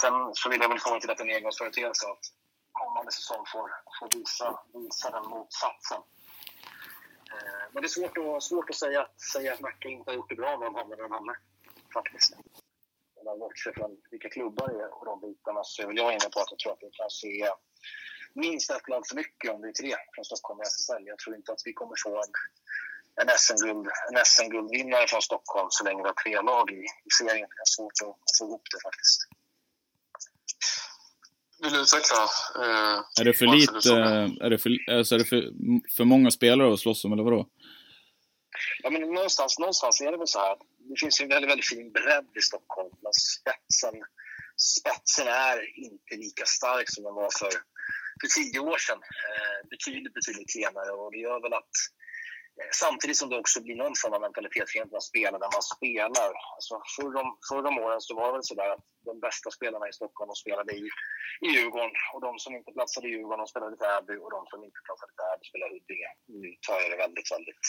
[0.00, 2.24] Sen så vill jag väl komma till att en engångsföreteelse att
[2.72, 6.00] kommande säsong får, får visa, visa den motsatsen.
[7.32, 10.28] Eh, men det är svårt att, svårt att säga, säga att Nacka inte har gjort
[10.28, 11.36] det bra när de hamnar där de hamnar.
[11.94, 12.32] Faktiskt.
[13.18, 16.12] Om man bortser från vilka klubbar det är och de bitarna så är väl jag
[16.12, 17.50] inne på att jag tror att vi kan se
[18.34, 21.02] minst ett lag för mycket om det är tre från Stockholm i SSL.
[21.06, 22.32] Jag tror inte att vi kommer få en
[23.22, 27.48] en SM-guld, en SM-guldvinnare från Stockholm så länge vi har tre lag i, i serien.
[27.56, 29.20] Det är svårt att få ihop det faktiskt.
[31.62, 32.22] Vill du utveckla?
[32.62, 33.92] Eh, är det för lite,
[34.46, 35.42] är det för, alltså är det för,
[35.96, 37.48] för många spelare att slåss om eller vadå?
[38.82, 40.56] Ja, men någonstans, någonstans är det väl så här
[40.88, 43.96] det finns en väldigt, väldigt fin bredd i Stockholm, men spetsen,
[44.74, 47.52] spetsen är inte lika stark som den var för,
[48.20, 49.00] för tio år sedan.
[49.26, 51.76] Eh, betydligt, betydligt klenare och det gör väl att
[52.84, 56.30] Samtidigt som det också blir någon form av mentalitet att spela där man spelar.
[56.54, 59.88] Alltså förr, om, förr om åren så var det väl sådär att de bästa spelarna
[59.88, 60.84] i Stockholm de spelade i,
[61.46, 64.40] i Djurgården och de som inte platsade i Djurgården de spelade i Täby och de
[64.50, 66.12] som inte platsade i Täby spelade i Huddinge.
[66.42, 67.66] Nu tar jag det väldigt, väldigt,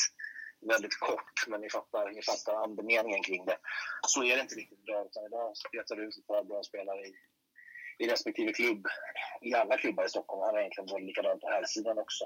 [0.72, 3.58] väldigt kort, men ni fattar, ni fattar andemeningen kring det.
[4.14, 7.02] Så är det inte riktigt idag, utan idag petar det ut ett par bra spelare
[7.10, 7.12] i,
[8.02, 8.84] i respektive klubb.
[9.42, 10.42] I alla klubbar i Stockholm.
[10.44, 12.26] Här är egentligen likadant på här sidan också.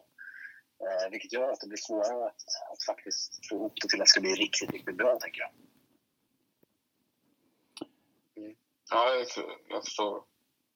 [0.81, 4.05] Eh, vilket gör att det blir svårare att, att faktiskt få ihop det till att
[4.05, 5.51] det ska bli riktigt, riktigt bra, tänker jag.
[8.37, 8.55] Mm.
[8.89, 9.27] Ja, jag,
[9.67, 10.23] jag förstår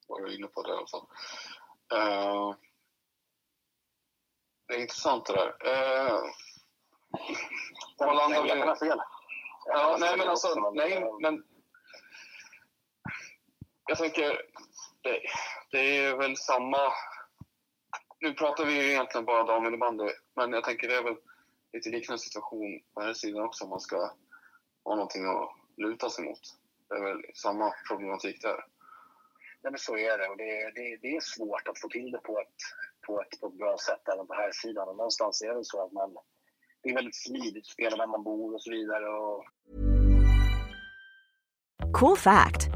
[0.06, 1.06] vad du är inne på där i alla fall.
[1.94, 2.56] Uh,
[4.68, 5.48] det är intressant det där.
[5.48, 6.22] Uh,
[7.98, 8.48] landar vi?
[8.48, 9.00] Jag fel.
[9.64, 11.44] Ja, nej, men alltså, nej, men
[13.86, 14.42] jag tänker,
[15.02, 15.20] det,
[15.70, 16.92] det är väl samma
[18.20, 20.04] nu pratar vi ju egentligen bara daminnebandy,
[20.36, 21.16] men jag tänker det är väl
[21.72, 24.10] lite liknande situation på här sidan också om man ska
[24.84, 26.40] ha någonting att luta sig mot.
[26.88, 28.64] Det är väl samma problematik där.
[29.62, 32.18] Ja, men så är det och det, det, det är svårt att få till det
[32.18, 32.56] på ett,
[33.06, 34.88] på ett, på ett bra sätt även på här sidan.
[34.88, 36.16] Och någonstans är det så att man,
[36.82, 39.08] det är väldigt smidigt att spela där man bor och så vidare.
[39.08, 39.44] Och
[41.92, 42.75] Cool fact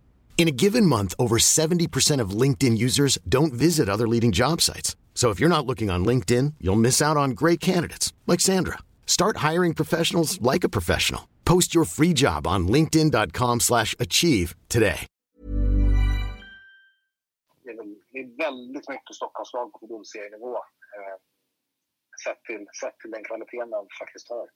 [0.41, 4.95] In a given month, over 70% of LinkedIn users don't visit other leading job sites.
[5.13, 8.79] So if you're not looking on LinkedIn, you'll miss out on great candidates like Sandra.
[9.05, 11.29] Start hiring professionals like a professional.
[11.45, 15.05] Post your free job on linkedin.com/achieve today.
[17.63, 20.55] Det är, väldigt mycket Stockholmslag på förbundsserienivå.
[20.95, 21.17] Eh,
[22.23, 24.47] sett, till, sett till den kvaliteten man faktiskt har.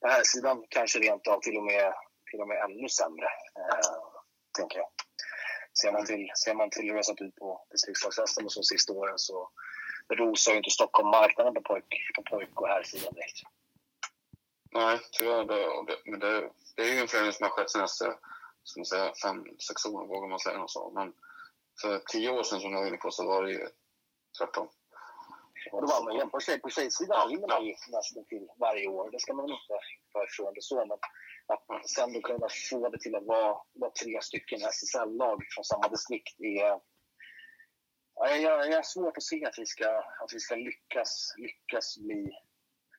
[0.00, 1.92] På här sidan kanske rent av till och med,
[2.30, 3.28] till och med ännu sämre,
[3.60, 3.96] eh,
[4.58, 4.88] tänker jag.
[5.80, 8.92] Ser man till, ser man till hur det har sett ut på distriktslagshästen de sista
[8.92, 9.50] åren så
[10.12, 11.84] rosar ju inte Stockholm marknaden på pojk,
[12.14, 13.38] på pojk och herrsidan direkt.
[14.72, 15.44] Nej, tyvärr.
[15.44, 18.04] Det, det, men det, det är ju en förändring som har skett senaste
[18.64, 20.90] ska man säga, fem, sex åren, vågar man säga något så.
[20.94, 21.12] Men
[21.80, 23.68] för tio år sedan som jag var inne på så var det ju
[24.38, 24.68] tvärtom.
[25.72, 28.88] Och då var man ju på, tjej, på tjejsidan vinner man ju nästan till varje
[28.88, 29.10] år.
[29.10, 29.78] Det ska man inte
[30.12, 30.86] ta ifrån det så.
[30.86, 30.98] Men
[31.46, 35.88] att sen då kunna få det till att vara, vara tre stycken SSL-lag från samma
[35.88, 36.80] distrikt är...
[38.16, 41.98] Ja, jag, jag har svårt att se att vi ska, att vi ska lyckas, lyckas
[41.98, 42.30] bli...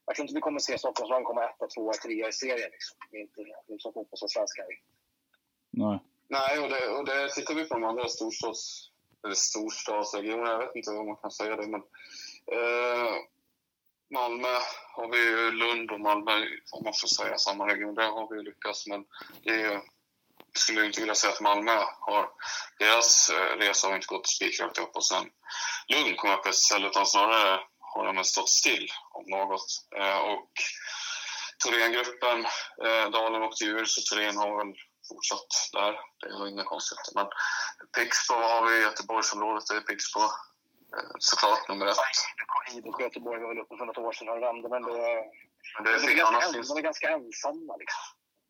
[0.05, 2.71] Jag tror inte vi kommer att se Stockholmslagen komma etta, tvåa, trea i serien.
[2.71, 2.97] Liksom.
[3.11, 4.65] Det är inte, det är inte som fotbollsallsvenskan.
[5.71, 5.99] Nej.
[6.27, 8.91] Nej, och det, och det tittar vi på de andra storstads,
[9.23, 11.83] eller storstadsregionerna, jag vet inte vad man kan säga det, men
[12.51, 13.15] eh,
[14.13, 14.59] Malmö
[14.95, 16.31] har vi ju, Lund och Malmö,
[16.71, 19.05] om man får säga samma region, där har vi ju lyckats, men
[19.43, 19.81] det är
[20.55, 22.29] jag skulle inte vilja säga att Malmö har,
[22.79, 25.25] deras eh, resa har inte gått spikrakt upp och sen
[25.87, 29.65] Lund kom upp istället, utan snarare har de stått still om något.
[29.97, 30.51] Eh, och
[31.63, 32.45] Thorengruppen,
[32.85, 34.75] eh, Dalen åkte ur, så Thoren har väl
[35.09, 35.93] fortsatt där.
[36.19, 37.11] Det är inga konstigheter.
[37.15, 37.27] Men
[37.97, 40.21] Pixbo har vi i Göteborgsområdet, det är Pixbo.
[41.19, 41.97] Såklart nummer ett.
[42.73, 45.23] IBK Göteborg var väl uppe för något år sedan och vände, men det,
[45.75, 47.75] Men det de, fick är annars ganska, finns de är ganska ensamma.
[47.75, 48.01] Liksom.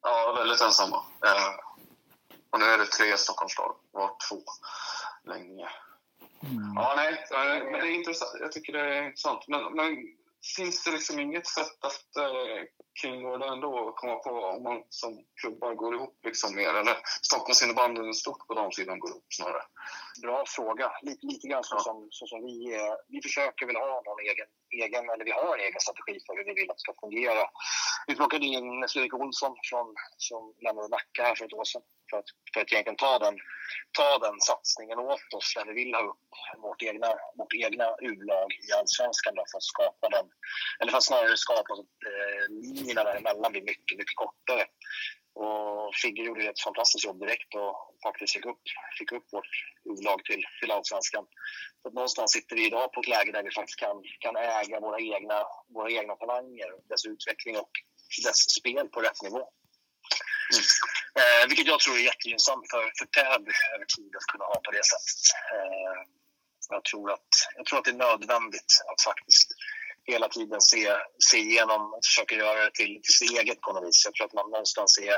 [0.01, 0.95] Ja, väldigt ensamma.
[1.25, 1.55] Eh,
[2.49, 4.41] och nu är det tre Stockholmslag, var två
[5.23, 5.69] länge.
[6.75, 8.31] Ja, nej, eh, men det är intressant.
[8.39, 9.47] Jag tycker det är intressant.
[9.47, 10.15] Men, men
[10.57, 12.61] finns det liksom inget sätt att eh,
[13.01, 13.93] kringgå det ändå?
[13.95, 16.69] Komma på om man som klubbar går ihop liksom mer?
[16.69, 19.63] Eller Stockholms innebandy stort på de sidan går ihop snarare?
[20.21, 20.91] Bra fråga.
[21.01, 22.75] Lite, lite grann så som, så som vi...
[22.75, 24.47] eh, Vi försöker väl ha någon egen,
[24.83, 27.43] egen, eller vi har en egen strategi för hur vi vill att det ska fungera.
[28.07, 32.17] Vi plockade in Fredrik Olsson från, som lämnade Nacka här för ett år sedan för
[32.17, 33.35] att, för att egentligen ta den,
[33.97, 36.25] ta den satsningen åt oss där vi vill ha upp
[36.57, 40.25] vårt egna, vårt egna U-lag i Allsvenskan då, för att skapa den,
[40.79, 44.65] eller för att snarare skapa så att eh, linjerna däremellan blir mycket, mycket kortare.
[45.43, 48.63] Och Figge gjorde ett fantastiskt jobb direkt och faktiskt fick upp,
[48.99, 49.51] fick upp vårt
[49.89, 51.25] U-lag till, till Allsvenskan.
[51.81, 54.79] Så att någonstans sitter vi idag på ett läge där vi faktiskt kan, kan äga
[54.79, 55.37] våra egna,
[55.75, 57.71] våra egna talanger, dess utveckling och
[58.25, 59.41] dess spel på rätt nivå.
[60.53, 60.63] Mm.
[61.19, 64.71] Eh, vilket jag tror är jättegynnsamt för, för Täby över tid att kunna ha på
[64.71, 65.21] det sättet.
[65.55, 65.97] Eh,
[66.69, 69.49] jag, tror att, jag tror att det är nödvändigt att faktiskt
[70.03, 70.97] hela tiden se,
[71.29, 74.05] se igenom och försöka göra det till, till sitt eget på något vis.
[74.05, 75.17] Jag tror att man någonstans är...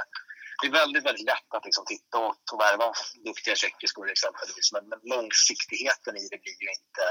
[0.62, 2.94] Det är väldigt, väldigt lätt att liksom titta och, och värva
[3.26, 4.72] duktiga tjeckiskor exempelvis.
[4.74, 7.06] Men, men långsiktigheten i det blir ju inte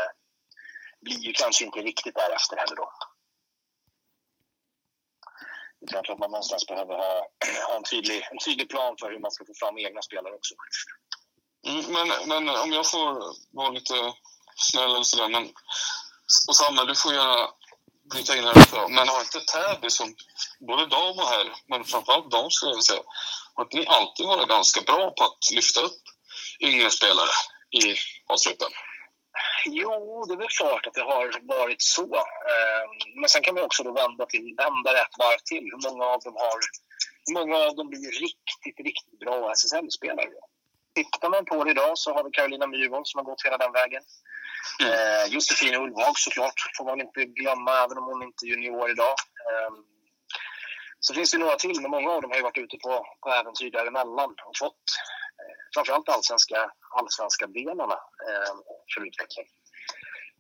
[1.00, 2.88] blir ju kanske inte riktigt därefter heller då.
[5.80, 7.28] Jag tror att man någonstans behöver ha,
[7.68, 10.54] ha en, tydlig, en tydlig plan för hur man ska få fram egna spelare också.
[11.66, 13.94] Mm, men, men om jag får vara lite
[14.56, 15.52] snäll eller sådär, men
[16.48, 17.48] och Samuel, du får gärna
[18.10, 18.88] bryta in här också.
[18.88, 20.14] Men har inte Täby som
[20.60, 23.02] både dam och herr, men framförallt dam skulle jag säga,
[23.54, 26.02] har ni alltid varit ganska bra på att lyfta upp
[26.60, 27.30] yngre spelare
[27.70, 27.94] i
[28.26, 28.72] A-truppen?
[29.68, 32.16] Jo, det är väl klart att det har varit så.
[32.52, 32.84] Eh,
[33.20, 35.64] Men sen kan man också då vända, till, vända rätt varv till.
[35.72, 36.58] Hur många av dem har
[37.26, 40.28] hur många av dem blir riktigt, riktigt bra SSL-spelare?
[40.94, 43.72] Tittar man på det idag så har vi Carolina Myhrvold som har gått hela den
[43.72, 44.02] vägen.
[44.86, 49.16] Eh, Josefin Ulvhag såklart får man inte glömma, även om hon inte är junior idag.
[49.48, 49.72] Eh,
[51.00, 53.30] så finns det några till, men många av dem har ju varit ute på, på
[53.30, 54.84] äventyr däremellan och fått
[55.76, 58.54] framförallt allsvenska, allsvenska benarna eh,
[58.94, 59.46] för utveckling.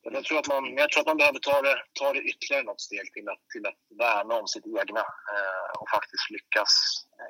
[0.02, 2.80] Jag tror att man, jag tror att man behöver ta det, ta det ytterligare något
[2.80, 6.72] steg till att, till att värna om sitt egna eh, och faktiskt lyckas,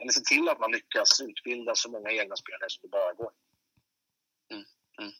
[0.00, 3.30] eller se till att man lyckas utbilda så många egna spelare som det bara går.
[4.52, 4.64] Mm,
[5.00, 5.12] mm.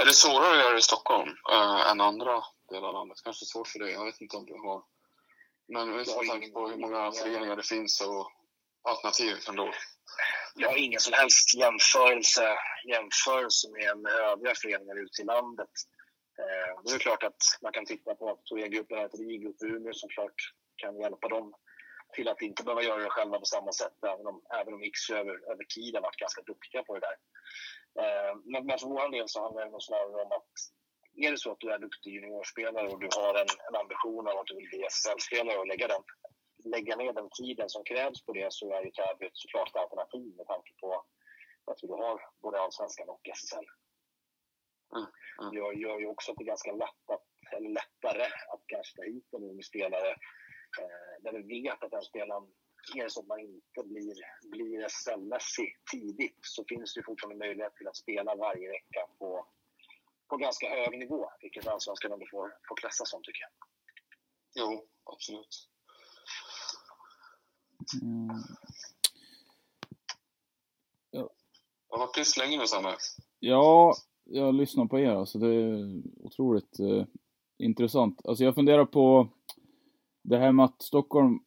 [0.00, 3.18] Är det svårare att göra i Stockholm äh, än andra delar av landet?
[3.24, 4.82] Kanske svårt för dig, jag vet inte om du har...
[5.68, 8.32] Men med tanke på hur många föreningar det finns och
[8.82, 9.72] alternativ ändå.
[10.54, 12.58] Jag har ingen som helst jämförelse,
[12.92, 15.74] jämförelse med, med övriga föreningar ute i landet.
[16.42, 19.92] Eh, det är klart att man kan titta på att Thorengruppen har ett RIG-grupp Umeå
[19.92, 20.38] som klart
[20.76, 21.54] kan hjälpa dem
[22.14, 25.10] till att inte behöva göra det själva på samma sätt, även om, även om X
[25.10, 27.16] över, över tid har varit ganska duktiga på det där.
[28.02, 30.52] Eh, men, men för vår del så handlar det nog snarare om att
[31.16, 34.38] är det så att du är duktig juniorspelare och du har en, en ambition av
[34.38, 36.02] att du vill bli SSL-spelare och lägga, den,
[36.64, 40.36] lägga ner den tiden som krävs på det så är ju Täby såklart ett alternativ
[40.36, 41.04] med tanke på
[41.64, 43.66] att du har både Allsvenskan och SSL.
[44.96, 45.06] Mm.
[45.40, 45.50] Mm.
[45.50, 49.02] Det gör ju också att det är ganska lätt att, eller lättare att kanske ta
[49.02, 50.10] hit en ung spelare
[50.80, 52.44] eh, där vi vet att den spelaren
[52.96, 54.14] är det så att man inte blir,
[54.50, 59.46] blir SSL-mässig tidigt så finns det fortfarande möjlighet till att spela varje vecka på,
[60.28, 63.52] på ganska hög nivå, vilket allsvenskan ändå får, får klassas som tycker jag.
[64.54, 65.71] Jo, absolut.
[68.02, 68.28] Mm.
[71.10, 71.30] Ja.
[71.90, 72.88] Jag har varit tyst länge nu, Samme.
[73.38, 75.38] Ja, jag lyssnar på er alltså.
[75.38, 77.04] Det är otroligt eh,
[77.58, 78.26] intressant.
[78.26, 79.28] Alltså jag funderar på
[80.22, 81.40] det här med att Stockholm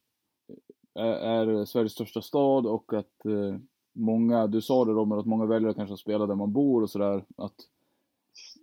[1.00, 3.60] är Sveriges största stad och att eh,
[3.94, 6.90] många, du sa det Robert, att många väljer kanske att spela där man bor och
[6.90, 7.26] sådär.
[7.38, 7.56] Att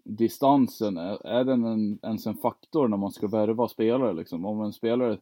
[0.05, 4.45] distansen, är, är den en, ens en faktor när man ska värva spelare liksom?
[4.45, 5.19] Om en spelare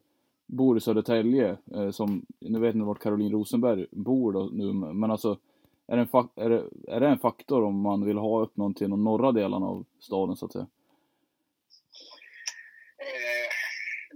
[0.51, 5.11] bor i Södertälje, eh, som, nu vet inte vart Caroline Rosenberg bor då, nu, men
[5.11, 5.37] alltså
[5.87, 8.73] är det, en, är, det, är det en faktor om man vill ha upp någon
[8.73, 10.67] till de norra delarna av staden så att säga?
[12.97, 13.49] Eh,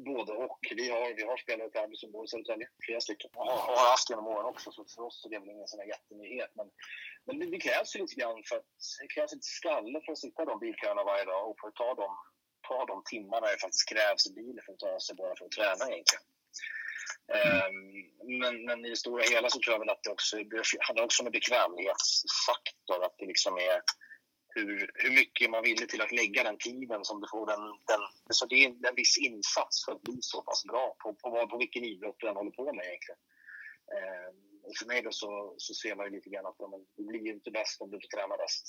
[0.03, 0.59] både och.
[0.75, 3.29] Vi har, vi har spelare i Täby som bor i Södertälje, flera stycken.
[3.35, 5.79] Och har, har haft genom åren också, så för oss är det väl ingen sån
[5.79, 6.51] här jättenyhet.
[6.53, 6.67] Men,
[7.25, 8.69] men det, det krävs ju lite grann för att,
[9.01, 11.75] det krävs lite skalle för att sitta i de bilköerna varje dag och för att
[11.75, 12.09] ta de,
[12.67, 15.51] ta de timmarna det faktiskt krävs i bilen för att ta sig bara för att
[15.51, 16.25] träna egentligen.
[17.35, 20.37] Ehm, men, men, i det stora hela så tror jag väl att det också
[20.87, 23.03] handlar också om en bekvämlighetsfaktor.
[23.05, 23.81] Att det liksom är
[24.55, 28.01] hur, hur mycket man villig till att lägga den tiden som du får den, den
[28.29, 31.57] så det är en viss insats för att bli så pass bra på, på, på
[31.57, 33.21] vilken idrott du än håller på med egentligen.
[33.95, 37.03] Ehm, och för mig då så, så ser man ju lite grann att men, du
[37.05, 38.65] blir ju inte bäst om du inte tränar bäst.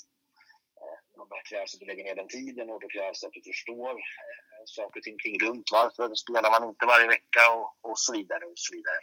[1.31, 4.63] Det krävs att du lägger ner den tiden och det krävs att du förstår eh,
[4.65, 5.69] saker och ting kring runt.
[5.73, 9.01] Varför spelar man inte varje vecka och, och så vidare och så vidare.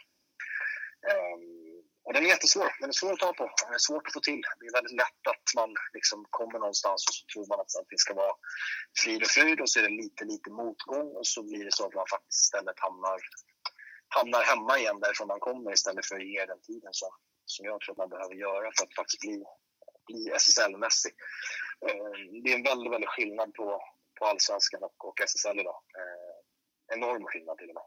[1.12, 1.64] Um,
[2.04, 2.70] och den är jättesvår.
[2.80, 3.46] Den är svår att ta på.
[3.64, 4.42] Den är svårt att få till.
[4.60, 8.02] Det är väldigt lätt att man liksom kommer någonstans och så tror man att allting
[8.04, 8.34] ska vara
[9.02, 11.86] frid och fröjd och så är det lite, lite motgång och så blir det så
[11.86, 13.18] att man faktiskt istället hamnar,
[14.16, 17.10] hamnar hemma igen därifrån man kommer istället för att ge den tiden som,
[17.44, 19.36] som jag tror att man behöver göra för att faktiskt bli,
[20.08, 21.14] bli SSL-mässig.
[21.88, 23.82] Eh, det är en väldigt, väldigt skillnad på,
[24.18, 25.80] på allsvenskan och, och SSL idag.
[25.98, 27.84] Eh, enorm skillnad till och med.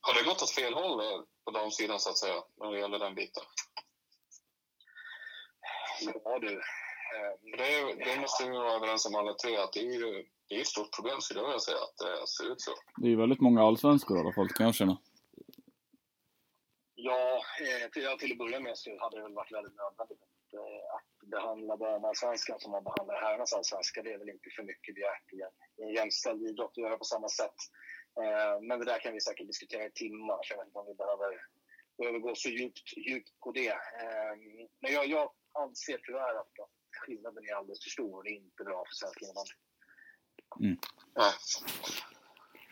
[0.00, 3.14] Har det gått åt fel håll på damsidan så att säga, när det gäller den
[3.14, 3.44] biten?
[6.24, 6.62] Ja du.
[7.56, 10.60] Det, det, måste vi vara överens om alla tre, att det är, ju, det är
[10.60, 12.70] ett stort problem skulle jag vilja säga, att det ser ut så.
[12.96, 14.98] Det är väldigt många allsvenskor i alla fall, kan jag känna.
[16.94, 20.20] Ja, eh, till, till att börja med så hade det väl varit väldigt nödvändigt
[20.58, 24.02] att, eh, att behandla damallsvenskan som man behandlar herrarnas allsvenska.
[24.02, 25.38] Det är väl inte för mycket begärt i
[25.82, 27.58] en, jämställd idrott att göra på samma sätt.
[28.20, 30.86] Eh, men det där kan vi säkert diskutera i timmar, så jag vet inte om
[30.86, 31.30] vi behöver,
[31.98, 33.68] behöver gå så djupt, djupt på det.
[34.02, 34.34] Eh,
[34.80, 36.54] men jag, jag anser tyvärr att
[37.00, 39.54] skillnaden är alldeles för stor och det är inte bra för svensk innebandy.
[40.60, 40.76] Mm.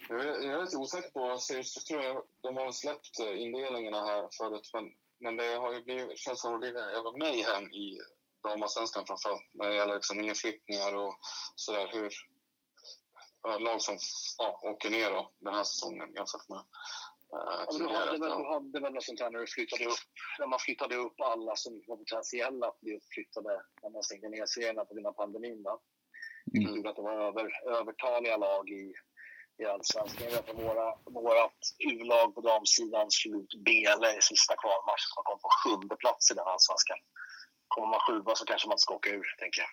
[0.08, 2.22] Jag är lite osäker på seriestrukturen.
[2.40, 4.84] De har släppt indelningarna här förut, men,
[5.24, 7.98] men det har ju blivit, känns som att det blir jävla mayhem i
[8.42, 11.14] damallsvenskan framförallt när det gäller liksom inflyttningar och
[11.56, 11.88] sådär.
[11.92, 12.10] Hur,
[13.58, 13.98] lag som
[14.38, 16.62] ja, åker ner då, den här säsongen jämfört med
[17.30, 20.08] Ja, du hade, väl, du hade väl något sånt här när, du flyttade upp,
[20.38, 24.46] när man flyttade upp alla som var potentiella att bli uppflyttade när man stängde ner
[24.46, 25.62] serierna på grund av pandemin.
[25.62, 25.78] Va?
[26.56, 26.76] Mm.
[26.76, 27.46] gjorde att det var över,
[27.80, 28.94] övertaliga lag i,
[29.62, 30.24] i allsvenskan.
[30.24, 35.22] Jag vet att våra, vårat U-lag på damsidan slog ut Bele i sista kvalmatchen som
[35.24, 36.98] kom på sjunde plats i den allsvenskan.
[37.68, 39.70] Kommer man sjua så kanske man ska åka ur, tänker jag.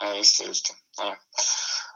[0.00, 0.46] Ja, just det.
[0.46, 0.74] Just det.
[1.02, 1.16] Ja.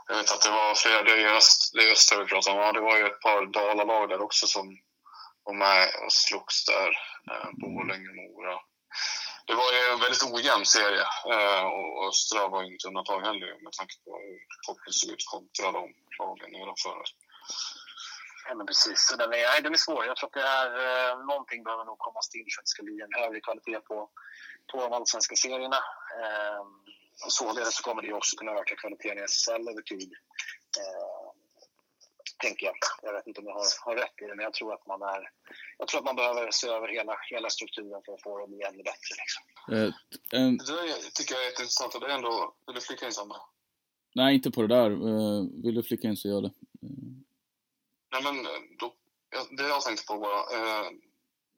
[0.08, 2.58] Jag vet att det var flera, det är öst, det är öster vi pratar om,
[2.58, 4.78] ja, det var ju ett par Dalalag där också som
[5.42, 6.90] var med och slogs där.
[7.30, 8.58] Eh, Borlänge, Mora
[9.46, 13.72] det var ju en väldigt ojämn serie eh, och Östra var inte undantag heller med
[13.72, 15.82] tanke på hur toppen såg ut kontra de
[16.18, 17.02] lagen nedanför.
[18.48, 18.98] Ja, men precis.
[19.08, 20.06] Så den, är, den är svår.
[20.06, 22.82] Jag tror att det är, eh, någonting behöver nog komma till för att det ska
[22.82, 24.10] bli en högre kvalitet på,
[24.70, 25.80] på de allsvenska serierna.
[26.20, 26.62] Eh,
[27.24, 30.10] och således så kommer det också kunna öka kvaliteten i SSL över tid.
[30.80, 31.21] Eh,
[32.42, 32.76] tänker jag.
[33.02, 35.02] Jag vet inte om jag har, har rätt i det, men jag tror att man
[35.02, 35.22] är...
[35.78, 38.82] Jag tror att man behöver se över hela, hela strukturen för att få bli ännu
[38.90, 39.12] bättre.
[39.22, 39.42] Liksom.
[39.74, 39.90] Eh,
[40.40, 42.54] en, Det där tycker jag är intressant och det är ändå...
[42.66, 43.36] Vill du flika in Sandra?
[44.14, 44.90] nej, inte på det där.
[44.90, 46.52] Eh, vill du flika in så gör det.
[48.12, 48.94] Nej, men eh, då,
[49.56, 50.40] det jag tänkte på bara,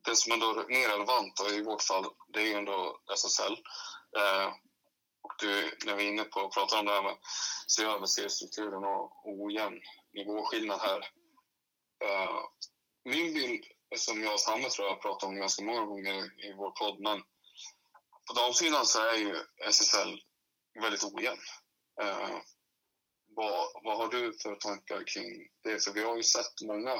[0.07, 3.57] det som ändå är mer relevant i vårt fall, det är ju ändå SSL.
[5.35, 7.17] Och du, när vi är inne på att prata om det här med
[7.67, 9.81] se över seriestrukturen och ojämn
[10.13, 10.99] nivåskillnad här.
[12.05, 12.41] Uh,
[13.05, 13.65] min bild,
[13.97, 17.01] som jag och Samme tror jag har pratat om ganska många gånger i vår podd,
[17.01, 17.23] men
[18.27, 19.37] på damsidan så är ju
[19.69, 20.21] SSL
[20.81, 21.41] väldigt ojämn.
[22.03, 22.39] Uh,
[23.27, 25.85] vad, vad har du för tankar kring det?
[25.85, 26.95] För vi har ju sett många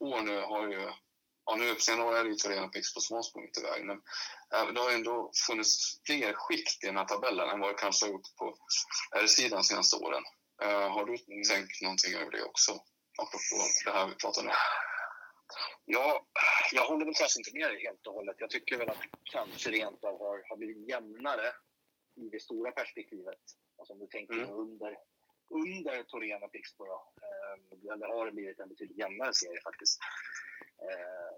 [0.00, 0.92] år nu har ju,
[1.46, 1.70] ja nu
[2.02, 3.96] år är det ju Torena Pixbo som har sprungit iväg, men
[4.54, 8.06] äh, det har ändå funnits fler skikt i den här tabellen än vad det kanske
[8.06, 8.56] har gjort på
[9.10, 10.22] herrsidan de senaste åren.
[10.62, 12.72] Äh, har du tänkt någonting över det också?
[13.18, 14.54] Apropå det här vi pratade om.
[15.84, 16.26] Ja,
[16.72, 18.36] jag håller väl kanske inte med dig helt och hållet.
[18.38, 21.52] Jag tycker väl att kanske rent av har, har blivit jämnare
[22.16, 23.42] i det stora perspektivet.
[23.78, 24.50] Alltså om du tänker Mm.
[24.50, 24.96] under,
[25.50, 27.12] under Torén och Pixbo då.
[27.22, 29.98] Eh, har det blivit en betydligt jämnare serie faktiskt.
[30.82, 31.32] Eh,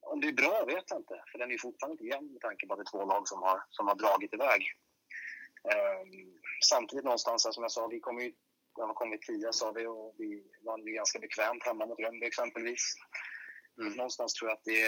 [0.00, 2.66] om det är bra vet jag inte, för den är fortfarande inte jämn med tanke
[2.66, 4.62] på att det är två lag som har, som har dragit iväg.
[5.70, 6.02] Eh,
[6.64, 8.32] samtidigt någonstans, som jag sa, vi kommer ju
[8.78, 12.00] när man kom i tia sa vi och vi vann ju ganska bekvämt hemma mot
[12.00, 12.94] Rönnby exempelvis.
[13.80, 13.92] Mm.
[13.92, 14.84] Någonstans tror jag att det,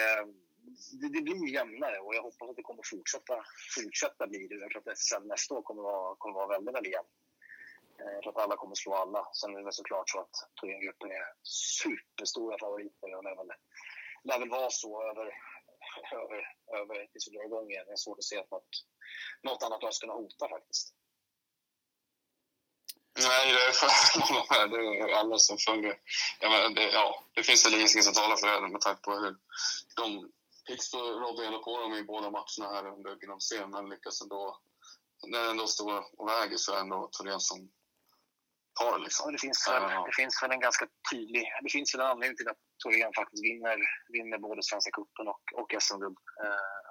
[1.00, 3.34] det, det blir jämnare och jag hoppas att det kommer fortsätta,
[3.76, 4.54] fortsätta bli det.
[4.54, 7.08] Jag tror att SSL nästa år kommer vara, kommer vara väldigt, väldigt jämnt.
[8.00, 9.22] Eh, Jag tror att alla kommer slå alla.
[9.32, 13.50] Sen är det väl såklart så att Thorengruppen är superstora favoriter och lär väl,
[14.24, 15.26] lär väl vara så över,
[16.12, 16.40] över,
[16.78, 17.84] över tills vi drar igång igen.
[17.86, 18.72] Det är svårt att se att något,
[19.42, 20.94] något annat lag skulle kunna hota faktiskt.
[23.18, 25.96] Nej, det är för det är alla som följer.
[26.40, 29.12] Ja, men det, ja, det finns väl ingenting som talar för det med tanke på
[29.12, 29.36] hur
[29.96, 30.32] de
[30.66, 34.60] Pixbo rådde ändå på dem i båda matcherna här under grundserien, men lyckas ändå.
[35.26, 37.70] När det ändå står och väger så är det ändå Thorén som
[38.80, 39.32] Ja, liksom.
[39.32, 40.04] det, finns väl, Ja.
[40.06, 41.44] det finns väl en ganska tydlig...
[41.62, 45.44] Det finns väl en anledning till att Thorén faktiskt vinner, vinner både Svenska cupen och,
[45.60, 46.18] och SM-guld.
[46.44, 46.90] Eh,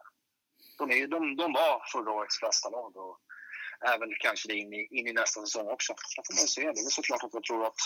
[0.78, 3.20] de, är de, de var förra årets bästa lag och
[4.00, 5.94] väl kanske det in i, in i nästa säsong också.
[6.16, 6.62] Jag får man se.
[6.62, 7.82] Det är såklart att jag tror att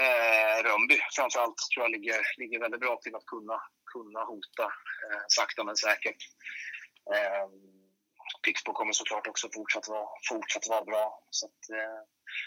[0.00, 3.58] eh, Rönnby framförallt tror jag ligger, ligger väldigt bra till att kunna,
[3.92, 4.64] kunna hota
[5.04, 6.20] eh, sakta men säkert.
[7.14, 7.46] Eh,
[8.42, 11.04] Pixbo kommer såklart också fortsatt vara, fortsatt vara bra.
[11.30, 12.00] Så att, eh,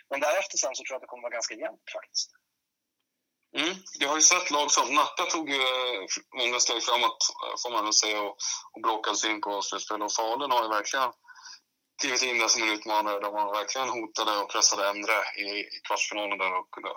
[0.10, 2.30] men därefter sen så tror jag att det kommer vara ganska jämnt faktiskt.
[3.58, 3.76] Mm.
[4.00, 6.06] Jag har ju sett lag som Nacka tog ju eh,
[6.40, 8.38] många steg framåt, eh, får man väl säga, och,
[8.74, 10.02] och bråkade sig in på slutspel.
[10.02, 11.12] Och Falun har ju verkligen
[12.02, 13.20] klivit in där som en utmanare.
[13.20, 16.90] De var verkligen hotade och pressade Endre i, i kvartsfinalen där och kunde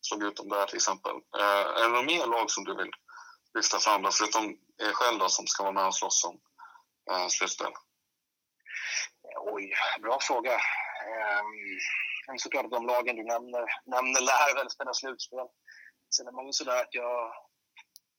[0.00, 1.16] slog ut dem där till exempel.
[1.38, 2.90] Eh, är det några mer lag som du vill
[3.56, 4.44] lyfta fram då, förutom
[4.78, 6.36] er själv då, som ska vara med och slåss om
[7.10, 7.72] eh, slutspel?
[9.36, 9.72] Oj,
[10.02, 10.54] bra fråga.
[11.08, 15.48] Ehm, såklart att de lagen du nämner, nämner lär väl spela slutspel.
[16.16, 17.32] Sen är man ju sådär att jag...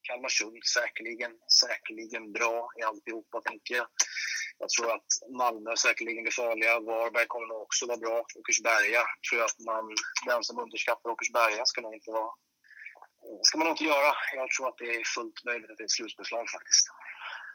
[0.07, 3.87] Kalmarsund säkerligen, säkerligen bra i alltihopa, tänker jag.
[4.57, 5.09] Jag tror att
[5.41, 6.79] Malmö säkerligen blir farliga.
[6.79, 8.17] Varberg kommer nog också vara bra.
[8.39, 9.85] Åkersberga tror jag att man...
[10.25, 12.31] Den som underskattar Åkersberga ska nog inte vara...
[13.47, 14.11] ska man nog inte göra.
[14.35, 16.85] Jag tror att det är fullt möjligt att det är ett slutspelslag faktiskt.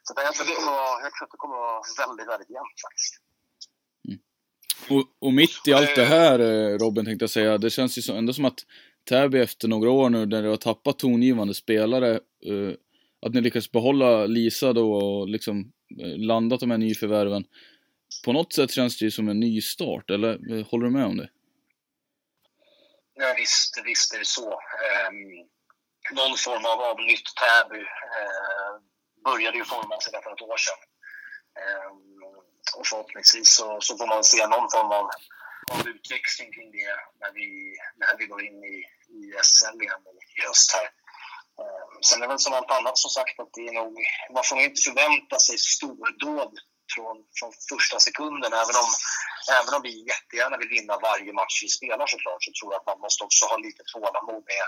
[0.03, 2.79] Så jag tror att det kommer jag tror att det kommer vara väldigt, väldigt jämnt
[2.87, 3.15] faktiskt.
[4.91, 8.03] Och, och mitt i allt det här eh, Robin tänkte jag säga, det känns ju
[8.03, 8.59] så, ändå som att
[9.09, 12.11] Täby efter några år nu när du har tappat tongivande spelare,
[12.47, 12.75] eh,
[13.27, 17.45] att ni lyckas behålla Lisa då och liksom eh, landat de här nyförvärven.
[18.25, 21.07] På något sätt känns det ju som en ny start, eller eh, håller du med
[21.07, 21.31] om det?
[23.15, 24.49] Ja, visst, visst är det så.
[24.51, 25.49] Um,
[26.19, 28.75] någon form av, av nytt Täby uh,
[29.25, 30.81] började ju forma sig där för ett år sedan.
[31.67, 32.12] Um,
[32.77, 35.07] och förhoppningsvis så, så får man se någon form av,
[35.73, 37.49] av utväxling kring det när vi,
[38.01, 38.77] när vi går in i,
[39.17, 40.03] i SSL igen
[40.37, 40.87] i, höst här.
[41.61, 43.93] Ehm, sen är det väl som allt annat som sagt att det är nog,
[44.35, 46.55] man får nog inte förvänta sig stordåd
[46.95, 48.53] från, från första sekunden.
[48.63, 48.91] Även om,
[49.59, 52.91] även om vi jättegärna vill vinna varje match vi spelar såklart så tror jag att
[52.93, 54.67] man måste också ha lite tålamod med,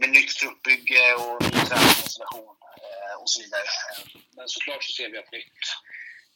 [0.00, 3.68] med nytt truppbygge och ny tränarkonstellation eh, och så vidare.
[3.88, 4.04] Ehm,
[4.36, 5.62] men såklart så ser vi att nytt,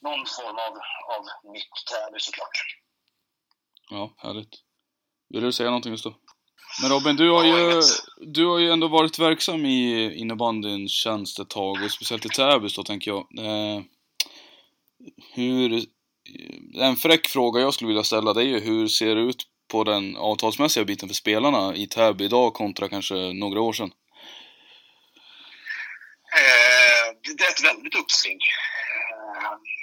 [0.01, 0.73] någon form av,
[1.15, 1.23] av
[1.53, 2.57] nytt Täby såklart.
[3.89, 4.55] Ja, härligt.
[5.29, 6.15] Vill du säga någonting just då?
[6.81, 7.81] Men Robin, du har, ju,
[8.17, 12.67] du har ju ändå varit verksam i innebandyns tjänst ett tag och speciellt i Täby
[12.75, 13.19] då tänker jag.
[13.19, 13.83] Eh,
[15.33, 15.85] hur...
[16.79, 19.83] En fräck fråga jag skulle vilja ställa det är ju hur ser det ut på
[19.83, 23.91] den avtalsmässiga biten för spelarna i Täby idag kontra kanske några år sedan?
[26.33, 28.39] Eh, det är ett väldigt uppsving.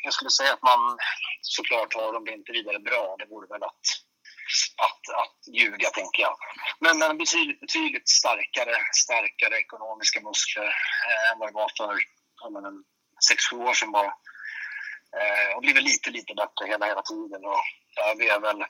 [0.04, 0.98] Jag skulle säga att man
[1.40, 3.16] såklart har det inte vidare bra.
[3.18, 3.84] Det vore väl att,
[4.86, 6.36] att, att ljuga, tänker jag.
[6.80, 10.70] Men, men betydligt, betydligt starkare, starkare ekonomiska muskler
[11.09, 11.98] eh, än vad det var för
[12.40, 12.72] ja,
[13.28, 14.12] sex, sju år sedan bara.
[15.18, 17.44] Eh, och blivit lite, lite bättre hela, hela tiden.
[17.44, 17.62] Och
[17.96, 18.64] Täby är väl,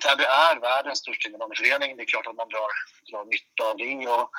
[0.00, 1.96] Täby är världens största innebandyförening.
[1.96, 2.70] Det är klart att man drar,
[3.10, 4.08] drar nytta av det.
[4.08, 4.30] Och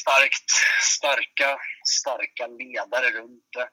[0.00, 0.50] starkt,
[0.96, 1.58] starka,
[2.00, 3.68] starka ledare runt det.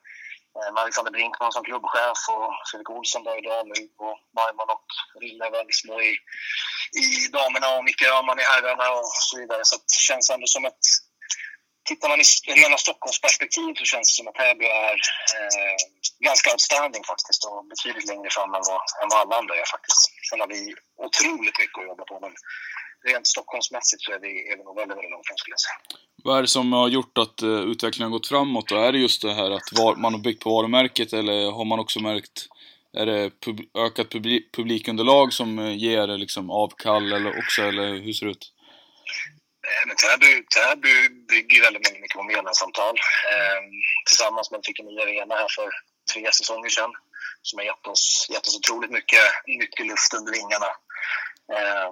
[0.54, 4.86] Med Alexander Brinkman som klubbchef och Fredrik Olsson där idag nu och Majman och
[5.22, 6.10] Rille är väldigt små i,
[7.02, 7.06] i
[7.38, 9.60] damerna och Micke Öhman i herrarna och så vidare.
[9.64, 10.82] Så det känns ändå som att
[11.88, 12.26] tittar man i
[12.62, 14.96] hela Stockholmsperspektiv så känns det som att Täby är
[15.38, 15.76] eh,
[16.28, 20.02] ganska outstanding faktiskt och betydligt längre fram än vad, än vad alla andra är faktiskt.
[20.28, 20.74] Sen har vi
[21.06, 22.34] otroligt mycket att jobba på men
[23.04, 25.78] rent Stockholmsmässigt så är vi, är vi nog väldigt, väldigt långt fram skulle jag säga.
[26.24, 28.76] Vad är det som har gjort att uh, utvecklingen har gått framåt då?
[28.76, 31.78] Är det just det här att var, man har byggt på varumärket eller har man
[31.78, 32.48] också märkt
[32.96, 38.12] är det pub ökat publik publikunderlag som uh, ger liksom avkall eller också, eller hur
[38.12, 38.52] ser det ut?
[39.68, 40.94] Eh, men Täby, Täby
[41.32, 42.96] bygger väldigt mycket på medlemssamtal.
[43.32, 43.60] Eh,
[44.06, 45.68] tillsammans med fick en ny arena här för
[46.12, 46.92] tre säsonger sedan
[47.42, 50.70] som har gett oss, gett oss otroligt mycket, mycket luft under vingarna.
[51.56, 51.90] Eh,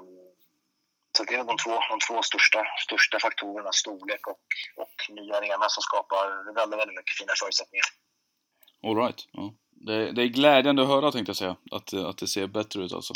[1.17, 4.41] så det är de två, de två största, största faktorerna, storlek och,
[4.83, 7.87] och ny arena som skapar väldigt, väldigt mycket fina förutsättningar.
[8.87, 9.21] All right.
[9.33, 9.55] Ja.
[9.87, 12.93] Det, det, är glädjande att höra tänkte jag säga, att, att det ser bättre ut
[12.93, 13.15] alltså.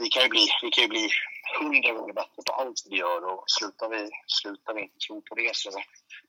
[0.00, 1.08] Vi kan ju bli, vi kan ju bli
[1.60, 5.34] hundra gånger bättre på allt vi gör och slutar vi, slutar vi inte tro på
[5.34, 5.70] det så,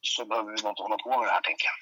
[0.02, 1.78] så behöver vi inte hålla på med det här tänker jag.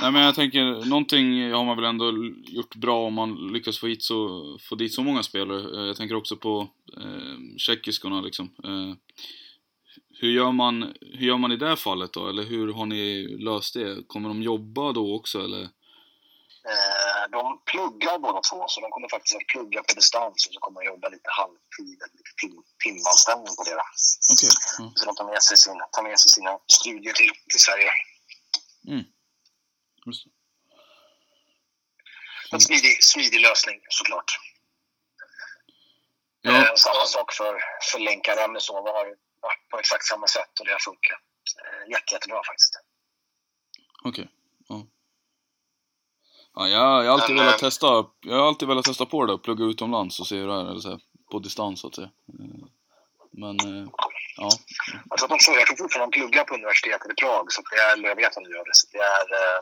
[0.00, 2.12] Nej men jag tänker, någonting har man väl ändå
[2.44, 5.80] gjort bra om man lyckas få, hit så, få dit så många spelare.
[5.80, 8.50] Eh, jag tänker också på eh, tjeckiskorna liksom.
[8.64, 8.94] Eh,
[10.20, 12.28] hur, gör man, hur gör man i det fallet då?
[12.28, 14.06] Eller hur har ni löst det?
[14.06, 15.62] Kommer de jobba då också eller?
[16.72, 20.60] Eh, de pluggar båda två, så de kommer faktiskt att plugga på distans och så
[20.60, 23.76] kommer de jobba lite halvtid, lite tim, timanställning på det.
[24.32, 24.52] Okay.
[24.78, 24.92] Mm.
[24.96, 27.90] Så de tar med sig, sin, tar med sig sina studier till, till Sverige.
[28.92, 29.04] Mm.
[32.52, 34.40] En smidig, smidig lösning såklart.
[36.40, 36.50] Ja.
[36.50, 37.60] Eh, samma sak för,
[37.92, 39.06] för Lenka Remnesova har
[39.40, 41.20] varit på exakt samma sätt och det har funkat
[41.62, 42.74] eh, jätte, jättebra faktiskt.
[44.02, 44.22] Okej.
[44.22, 44.26] Okay.
[44.68, 44.86] Ja.
[46.54, 47.86] Ja, jag, har alltid Men, velat testa,
[48.20, 50.70] jag har alltid velat testa på det där, plugga utomlands och se hur det är,
[50.70, 51.00] eller så här,
[51.30, 52.10] på distans så att säga.
[52.28, 52.66] Eh,
[53.30, 53.88] men, eh,
[54.36, 54.48] ja.
[55.10, 57.76] Jag tror, att de, jag tror fortfarande de pluggar på universitetet i Prag, så det
[57.76, 58.74] är, eller jag vet att de gör det.
[58.74, 59.60] Så det är, eh,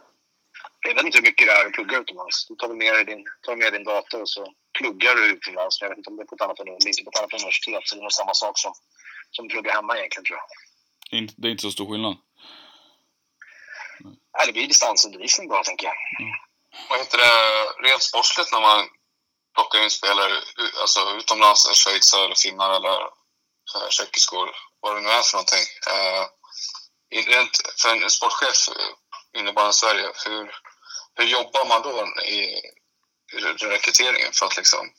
[0.85, 2.47] jag vet inte hur mycket det är att plugga utomlands.
[2.49, 4.43] Du tar med dig din, tar med din dator och så
[4.79, 5.81] pluggar du utomlands.
[5.81, 7.83] Jag vet inte om det är på ett annat, det är på ett annat universitet,
[7.85, 8.73] så det är nog samma sak som,
[9.31, 10.47] som plugga hemma egentligen tror jag.
[11.37, 12.17] Det är inte så stor skillnad?
[14.35, 15.97] Nej, det blir distansundervisning bara, tänker jag.
[16.21, 16.35] Mm
[16.89, 18.89] vad heter det, rent sportsligt när man
[19.55, 20.43] plockar in spelare
[20.81, 23.01] alltså utomlands, schweizare eller finnar eller
[23.75, 25.67] eh, tjeckiskor, vad det nu är för någonting.
[25.93, 26.25] Eh,
[27.33, 28.69] rent, för en sportchef
[29.37, 30.45] innebandy Sverige, hur,
[31.15, 32.41] hur jobbar man då i,
[33.33, 34.91] i rekryteringen för att liksom,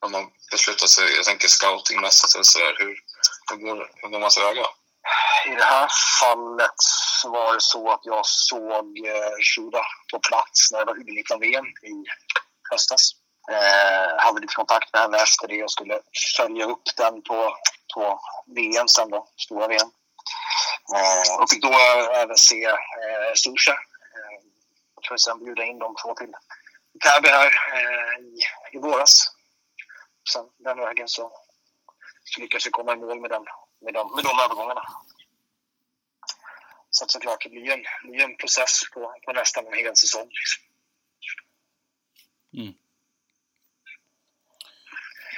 [0.00, 2.94] om man beslutar sig, jag tänker scoutingmässigt eller sådär, hur,
[3.50, 4.66] hur, går, hur går man tillväga?
[5.46, 5.88] I det här
[6.20, 6.80] fallet
[7.24, 9.82] var det så att jag såg eh, Shuda
[10.12, 11.94] på plats när det var U19-VM i
[12.70, 13.10] höstas.
[13.50, 16.00] Eh, hade lite kontakt med henne efter det och skulle
[16.36, 17.56] följa upp den på,
[17.94, 18.20] på
[18.56, 19.90] VM sen då, stora VM.
[20.96, 23.74] Eh, och fick då eh, även se eh, Susha.
[25.08, 26.32] För att sen bjuda in de två till
[27.04, 28.40] Täby här eh, i,
[28.72, 29.36] i våras.
[30.32, 31.32] Sen den vägen så,
[32.24, 33.44] så lyckades vi komma i mål med den
[33.84, 34.82] med de, med de övergångarna.
[36.90, 39.96] Så att såklart, det blir en, det blir en process på, på nästan en hel
[39.96, 40.28] säsong.
[40.28, 40.62] Liksom.
[42.56, 42.74] Mm.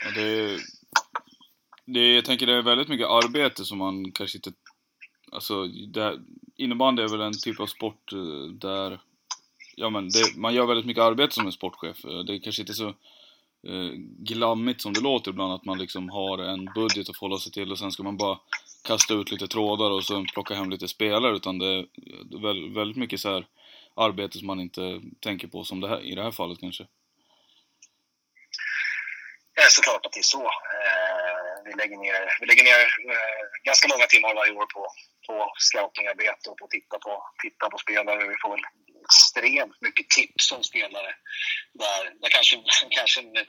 [0.05, 0.59] Ja, det,
[1.85, 4.53] det, jag tänker det är väldigt mycket arbete som man kanske inte...
[5.33, 6.21] Alltså, det,
[6.57, 9.01] innebandy är väl en typ av sport eh, där...
[9.79, 12.05] Ja men det, man gör väldigt mycket arbete som en sportchef.
[12.05, 12.89] Eh, det är kanske inte så
[13.69, 17.53] eh, glammigt som det låter ibland, att man liksom har en budget att förhålla sig
[17.53, 18.39] till och sen ska man bara
[18.85, 23.21] kasta ut lite trådar och sen plocka hem lite spelare, utan det är väldigt, mycket
[23.21, 23.47] så här
[23.97, 26.85] arbete som man inte tänker på som det här, i det här fallet kanske?
[29.55, 30.45] Ja, såklart att det är så.
[30.45, 32.81] Eh, vi lägger ner, vi lägger ner
[33.13, 34.83] eh, ganska många timmar varje år på,
[35.27, 37.13] på scoutingarbete och på att titta på,
[37.43, 38.29] titta på spelare.
[38.33, 38.65] Vi får väl
[39.07, 41.15] extremt mycket tips om spelare
[41.73, 43.47] där, där kanske, kanske en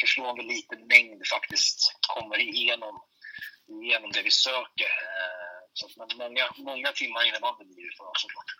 [0.00, 1.78] förslående liten mängd faktiskt
[2.08, 2.94] kommer igenom,
[3.82, 4.92] igenom det vi söker.
[5.14, 8.50] Eh, så, men många, många timmar innebandy blir det för oss såklart.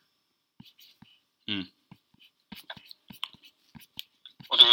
[1.48, 1.66] Mm.
[4.48, 4.66] Och du,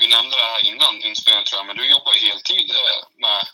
[0.00, 3.46] vi nämnde det här innan inspelningen tror jag, men du jobbar ju heltid eh, med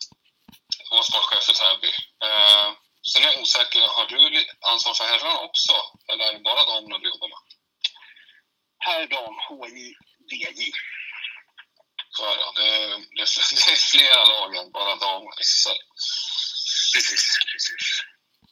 [0.91, 1.93] vår sportchef för Täby.
[2.27, 2.69] Eh,
[3.13, 5.73] sen är jag osäker, har du ansvar för herrarna också?
[6.09, 7.43] Eller är det bara damerna du jobbar med?
[8.79, 9.95] Herr, dam, HI,
[10.31, 10.73] VJ.
[12.17, 13.25] Så är det, det, det,
[13.65, 15.81] det är flera lag än bara dam och SSL.
[16.95, 17.87] Precis, precis.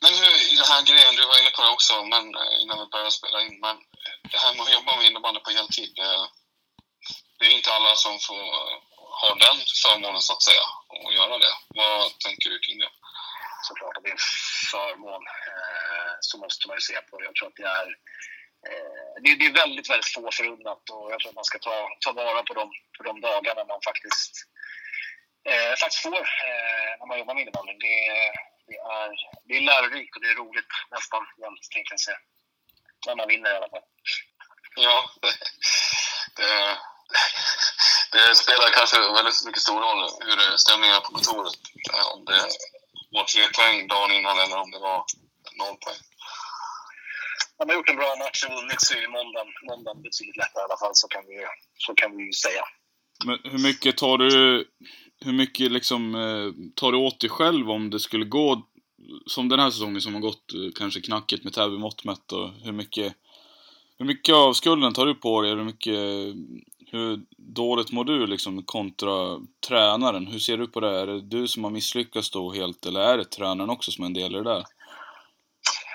[0.01, 2.79] Men hur, i den här grejen, du var inne på det också men, eh, innan
[2.79, 3.77] vi började spela in, men
[4.31, 6.29] det här med att jobba med innebandy på heltid, det,
[7.39, 8.45] det är inte alla som får
[9.21, 10.67] ha den förmånen så att säga,
[11.07, 11.55] att göra det.
[11.69, 12.91] Vad tänker du kring det?
[13.63, 14.29] Såklart att det är en
[14.71, 15.23] förmån.
[15.51, 17.25] Eh, så måste man ju se på det.
[17.25, 17.89] Jag tror att det är,
[18.69, 21.77] eh, det, det, är väldigt, väldigt få förunnat och jag tror att man ska ta,
[22.01, 22.65] ta vara på de,
[22.97, 24.33] på de dagarna man faktiskt,
[25.51, 27.73] eh, faktiskt får eh, när man jobbar med innebandy.
[27.73, 27.99] Det,
[28.69, 29.11] det, är,
[29.47, 32.21] det är lärorikt och det är roligt nästan jämt, tänkte jag säga.
[33.07, 33.87] När man vinner i alla fall.
[34.77, 35.33] Ja, det,
[36.37, 36.79] det
[38.13, 41.55] det spelar kanske väldigt mycket stor roll hur stämningen är på kontoret.
[42.15, 42.41] Om det
[43.15, 44.99] var tre poäng dagen innan eller om det var
[45.61, 46.03] noll poäng.
[47.59, 50.67] Om man gjort en bra match och vunnit så är måndagen, måndagen betydligt lättare i
[50.69, 51.37] alla fall, så kan vi,
[51.87, 52.65] så kan vi säga.
[53.27, 54.65] Men hur mycket tar du,
[55.25, 58.63] hur mycket liksom, eh, tar du åt dig själv om det skulle gå
[59.27, 62.51] som den här säsongen som har gått eh, kanske knackigt med Täby mått mätt och
[62.65, 63.15] hur mycket,
[63.99, 65.51] hur mycket av skulden tar du på dig?
[65.51, 65.95] Hur mycket
[66.91, 70.27] hur dåligt mår du liksom kontra tränaren?
[70.27, 71.01] Hur ser du på det?
[71.01, 74.07] Är det du som har misslyckats då helt eller är det tränaren också som är
[74.07, 74.65] en del i det där?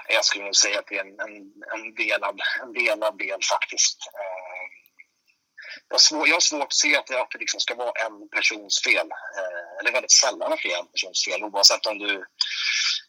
[0.10, 1.36] Jag skulle nog säga att det är en, en,
[1.76, 3.98] en, delad, en delad del faktiskt.
[4.14, 4.64] Eh,
[5.88, 8.06] jag, har svår, jag har svårt att se att det, att det liksom ska vara
[8.06, 9.08] en persons fel.
[9.38, 12.26] Eh, eller väldigt sällan att det är en persons fel oavsett om du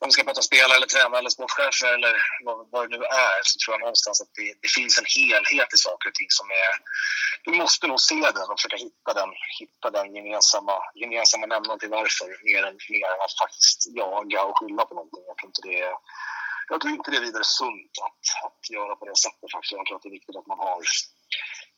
[0.00, 2.14] om vi ska prata spelare eller tränare eller sportchefer eller
[2.46, 5.74] vad, vad det nu är så tror jag någonstans att det, det, finns en helhet
[5.76, 6.72] i saker och ting som är...
[7.44, 9.30] Du måste nog se den och försöka hitta den,
[9.60, 14.58] hitta den gemensamma, gemensamma nämnaren till varför mer än, mer än att faktiskt jaga och
[14.58, 15.24] skylla på någonting.
[15.30, 15.94] Jag tror inte det är,
[16.72, 19.72] jag tror inte det är vidare sunt att, att göra på det sättet faktiskt.
[19.78, 20.78] Jag tror att det är viktigt att man har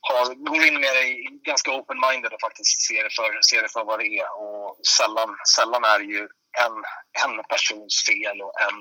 [0.08, 1.06] har, går in med det
[1.50, 4.28] ganska open-minded och faktiskt ser det, för, ser det för vad det är.
[4.42, 6.28] Och sällan, sällan är det ju
[6.64, 6.76] en,
[7.24, 8.78] en persons fel och en,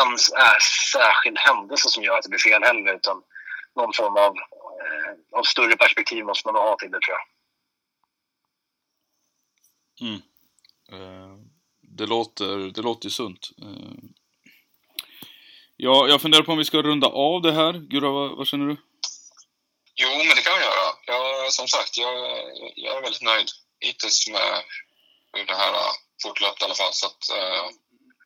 [0.00, 0.12] en
[0.46, 0.58] är
[0.92, 2.94] särskild händelse som gör att det blir fel heller.
[2.94, 3.22] Utan
[3.76, 4.34] någon form av,
[4.82, 7.26] eh, av större perspektiv måste man ha till det tror jag.
[10.00, 10.20] Mm.
[10.92, 11.36] Eh,
[11.80, 13.50] det, låter, det låter ju sunt.
[13.62, 13.98] Eh,
[15.76, 17.72] ja, jag funderar på om vi ska runda av det här.
[17.72, 18.76] Gurra, vad, vad känner du?
[19.94, 20.86] Jo, men det kan vi göra.
[21.06, 22.14] Jag, som sagt, jag,
[22.76, 23.48] jag är väldigt nöjd
[23.80, 24.62] hittills med
[25.32, 25.72] hur det här
[26.22, 26.92] fortlöpt i alla fall.
[27.00, 27.64] Så att, eh,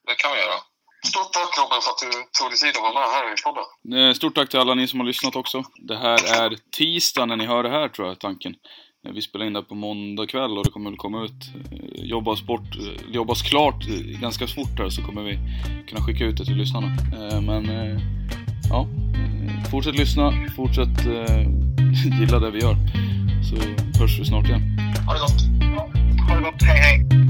[0.09, 0.59] det kan vi göra.
[1.07, 3.67] Stort tack Robin för att du tog dig tid att vara med här i podden.
[3.99, 5.65] Eh, stort tack till alla ni som har lyssnat också.
[5.89, 8.55] Det här är tisdag när ni hör det här tror jag tanken.
[9.07, 11.41] Eh, vi spelar in det på måndag kväll och det kommer väl komma ut,
[11.95, 12.71] jobbas, bort,
[13.09, 13.85] jobbas klart
[14.21, 15.39] ganska fort här så kommer vi
[15.89, 16.89] kunna skicka ut det till lyssnarna.
[17.41, 17.65] Men
[18.71, 18.87] ja,
[19.71, 20.99] fortsätt lyssna, fortsätt
[22.21, 22.77] gilla det vi gör.
[23.49, 23.57] Så
[24.01, 24.63] hörs vi snart igen.
[25.07, 25.41] Ha det gott!
[26.29, 27.30] Ha det gott, hej hej!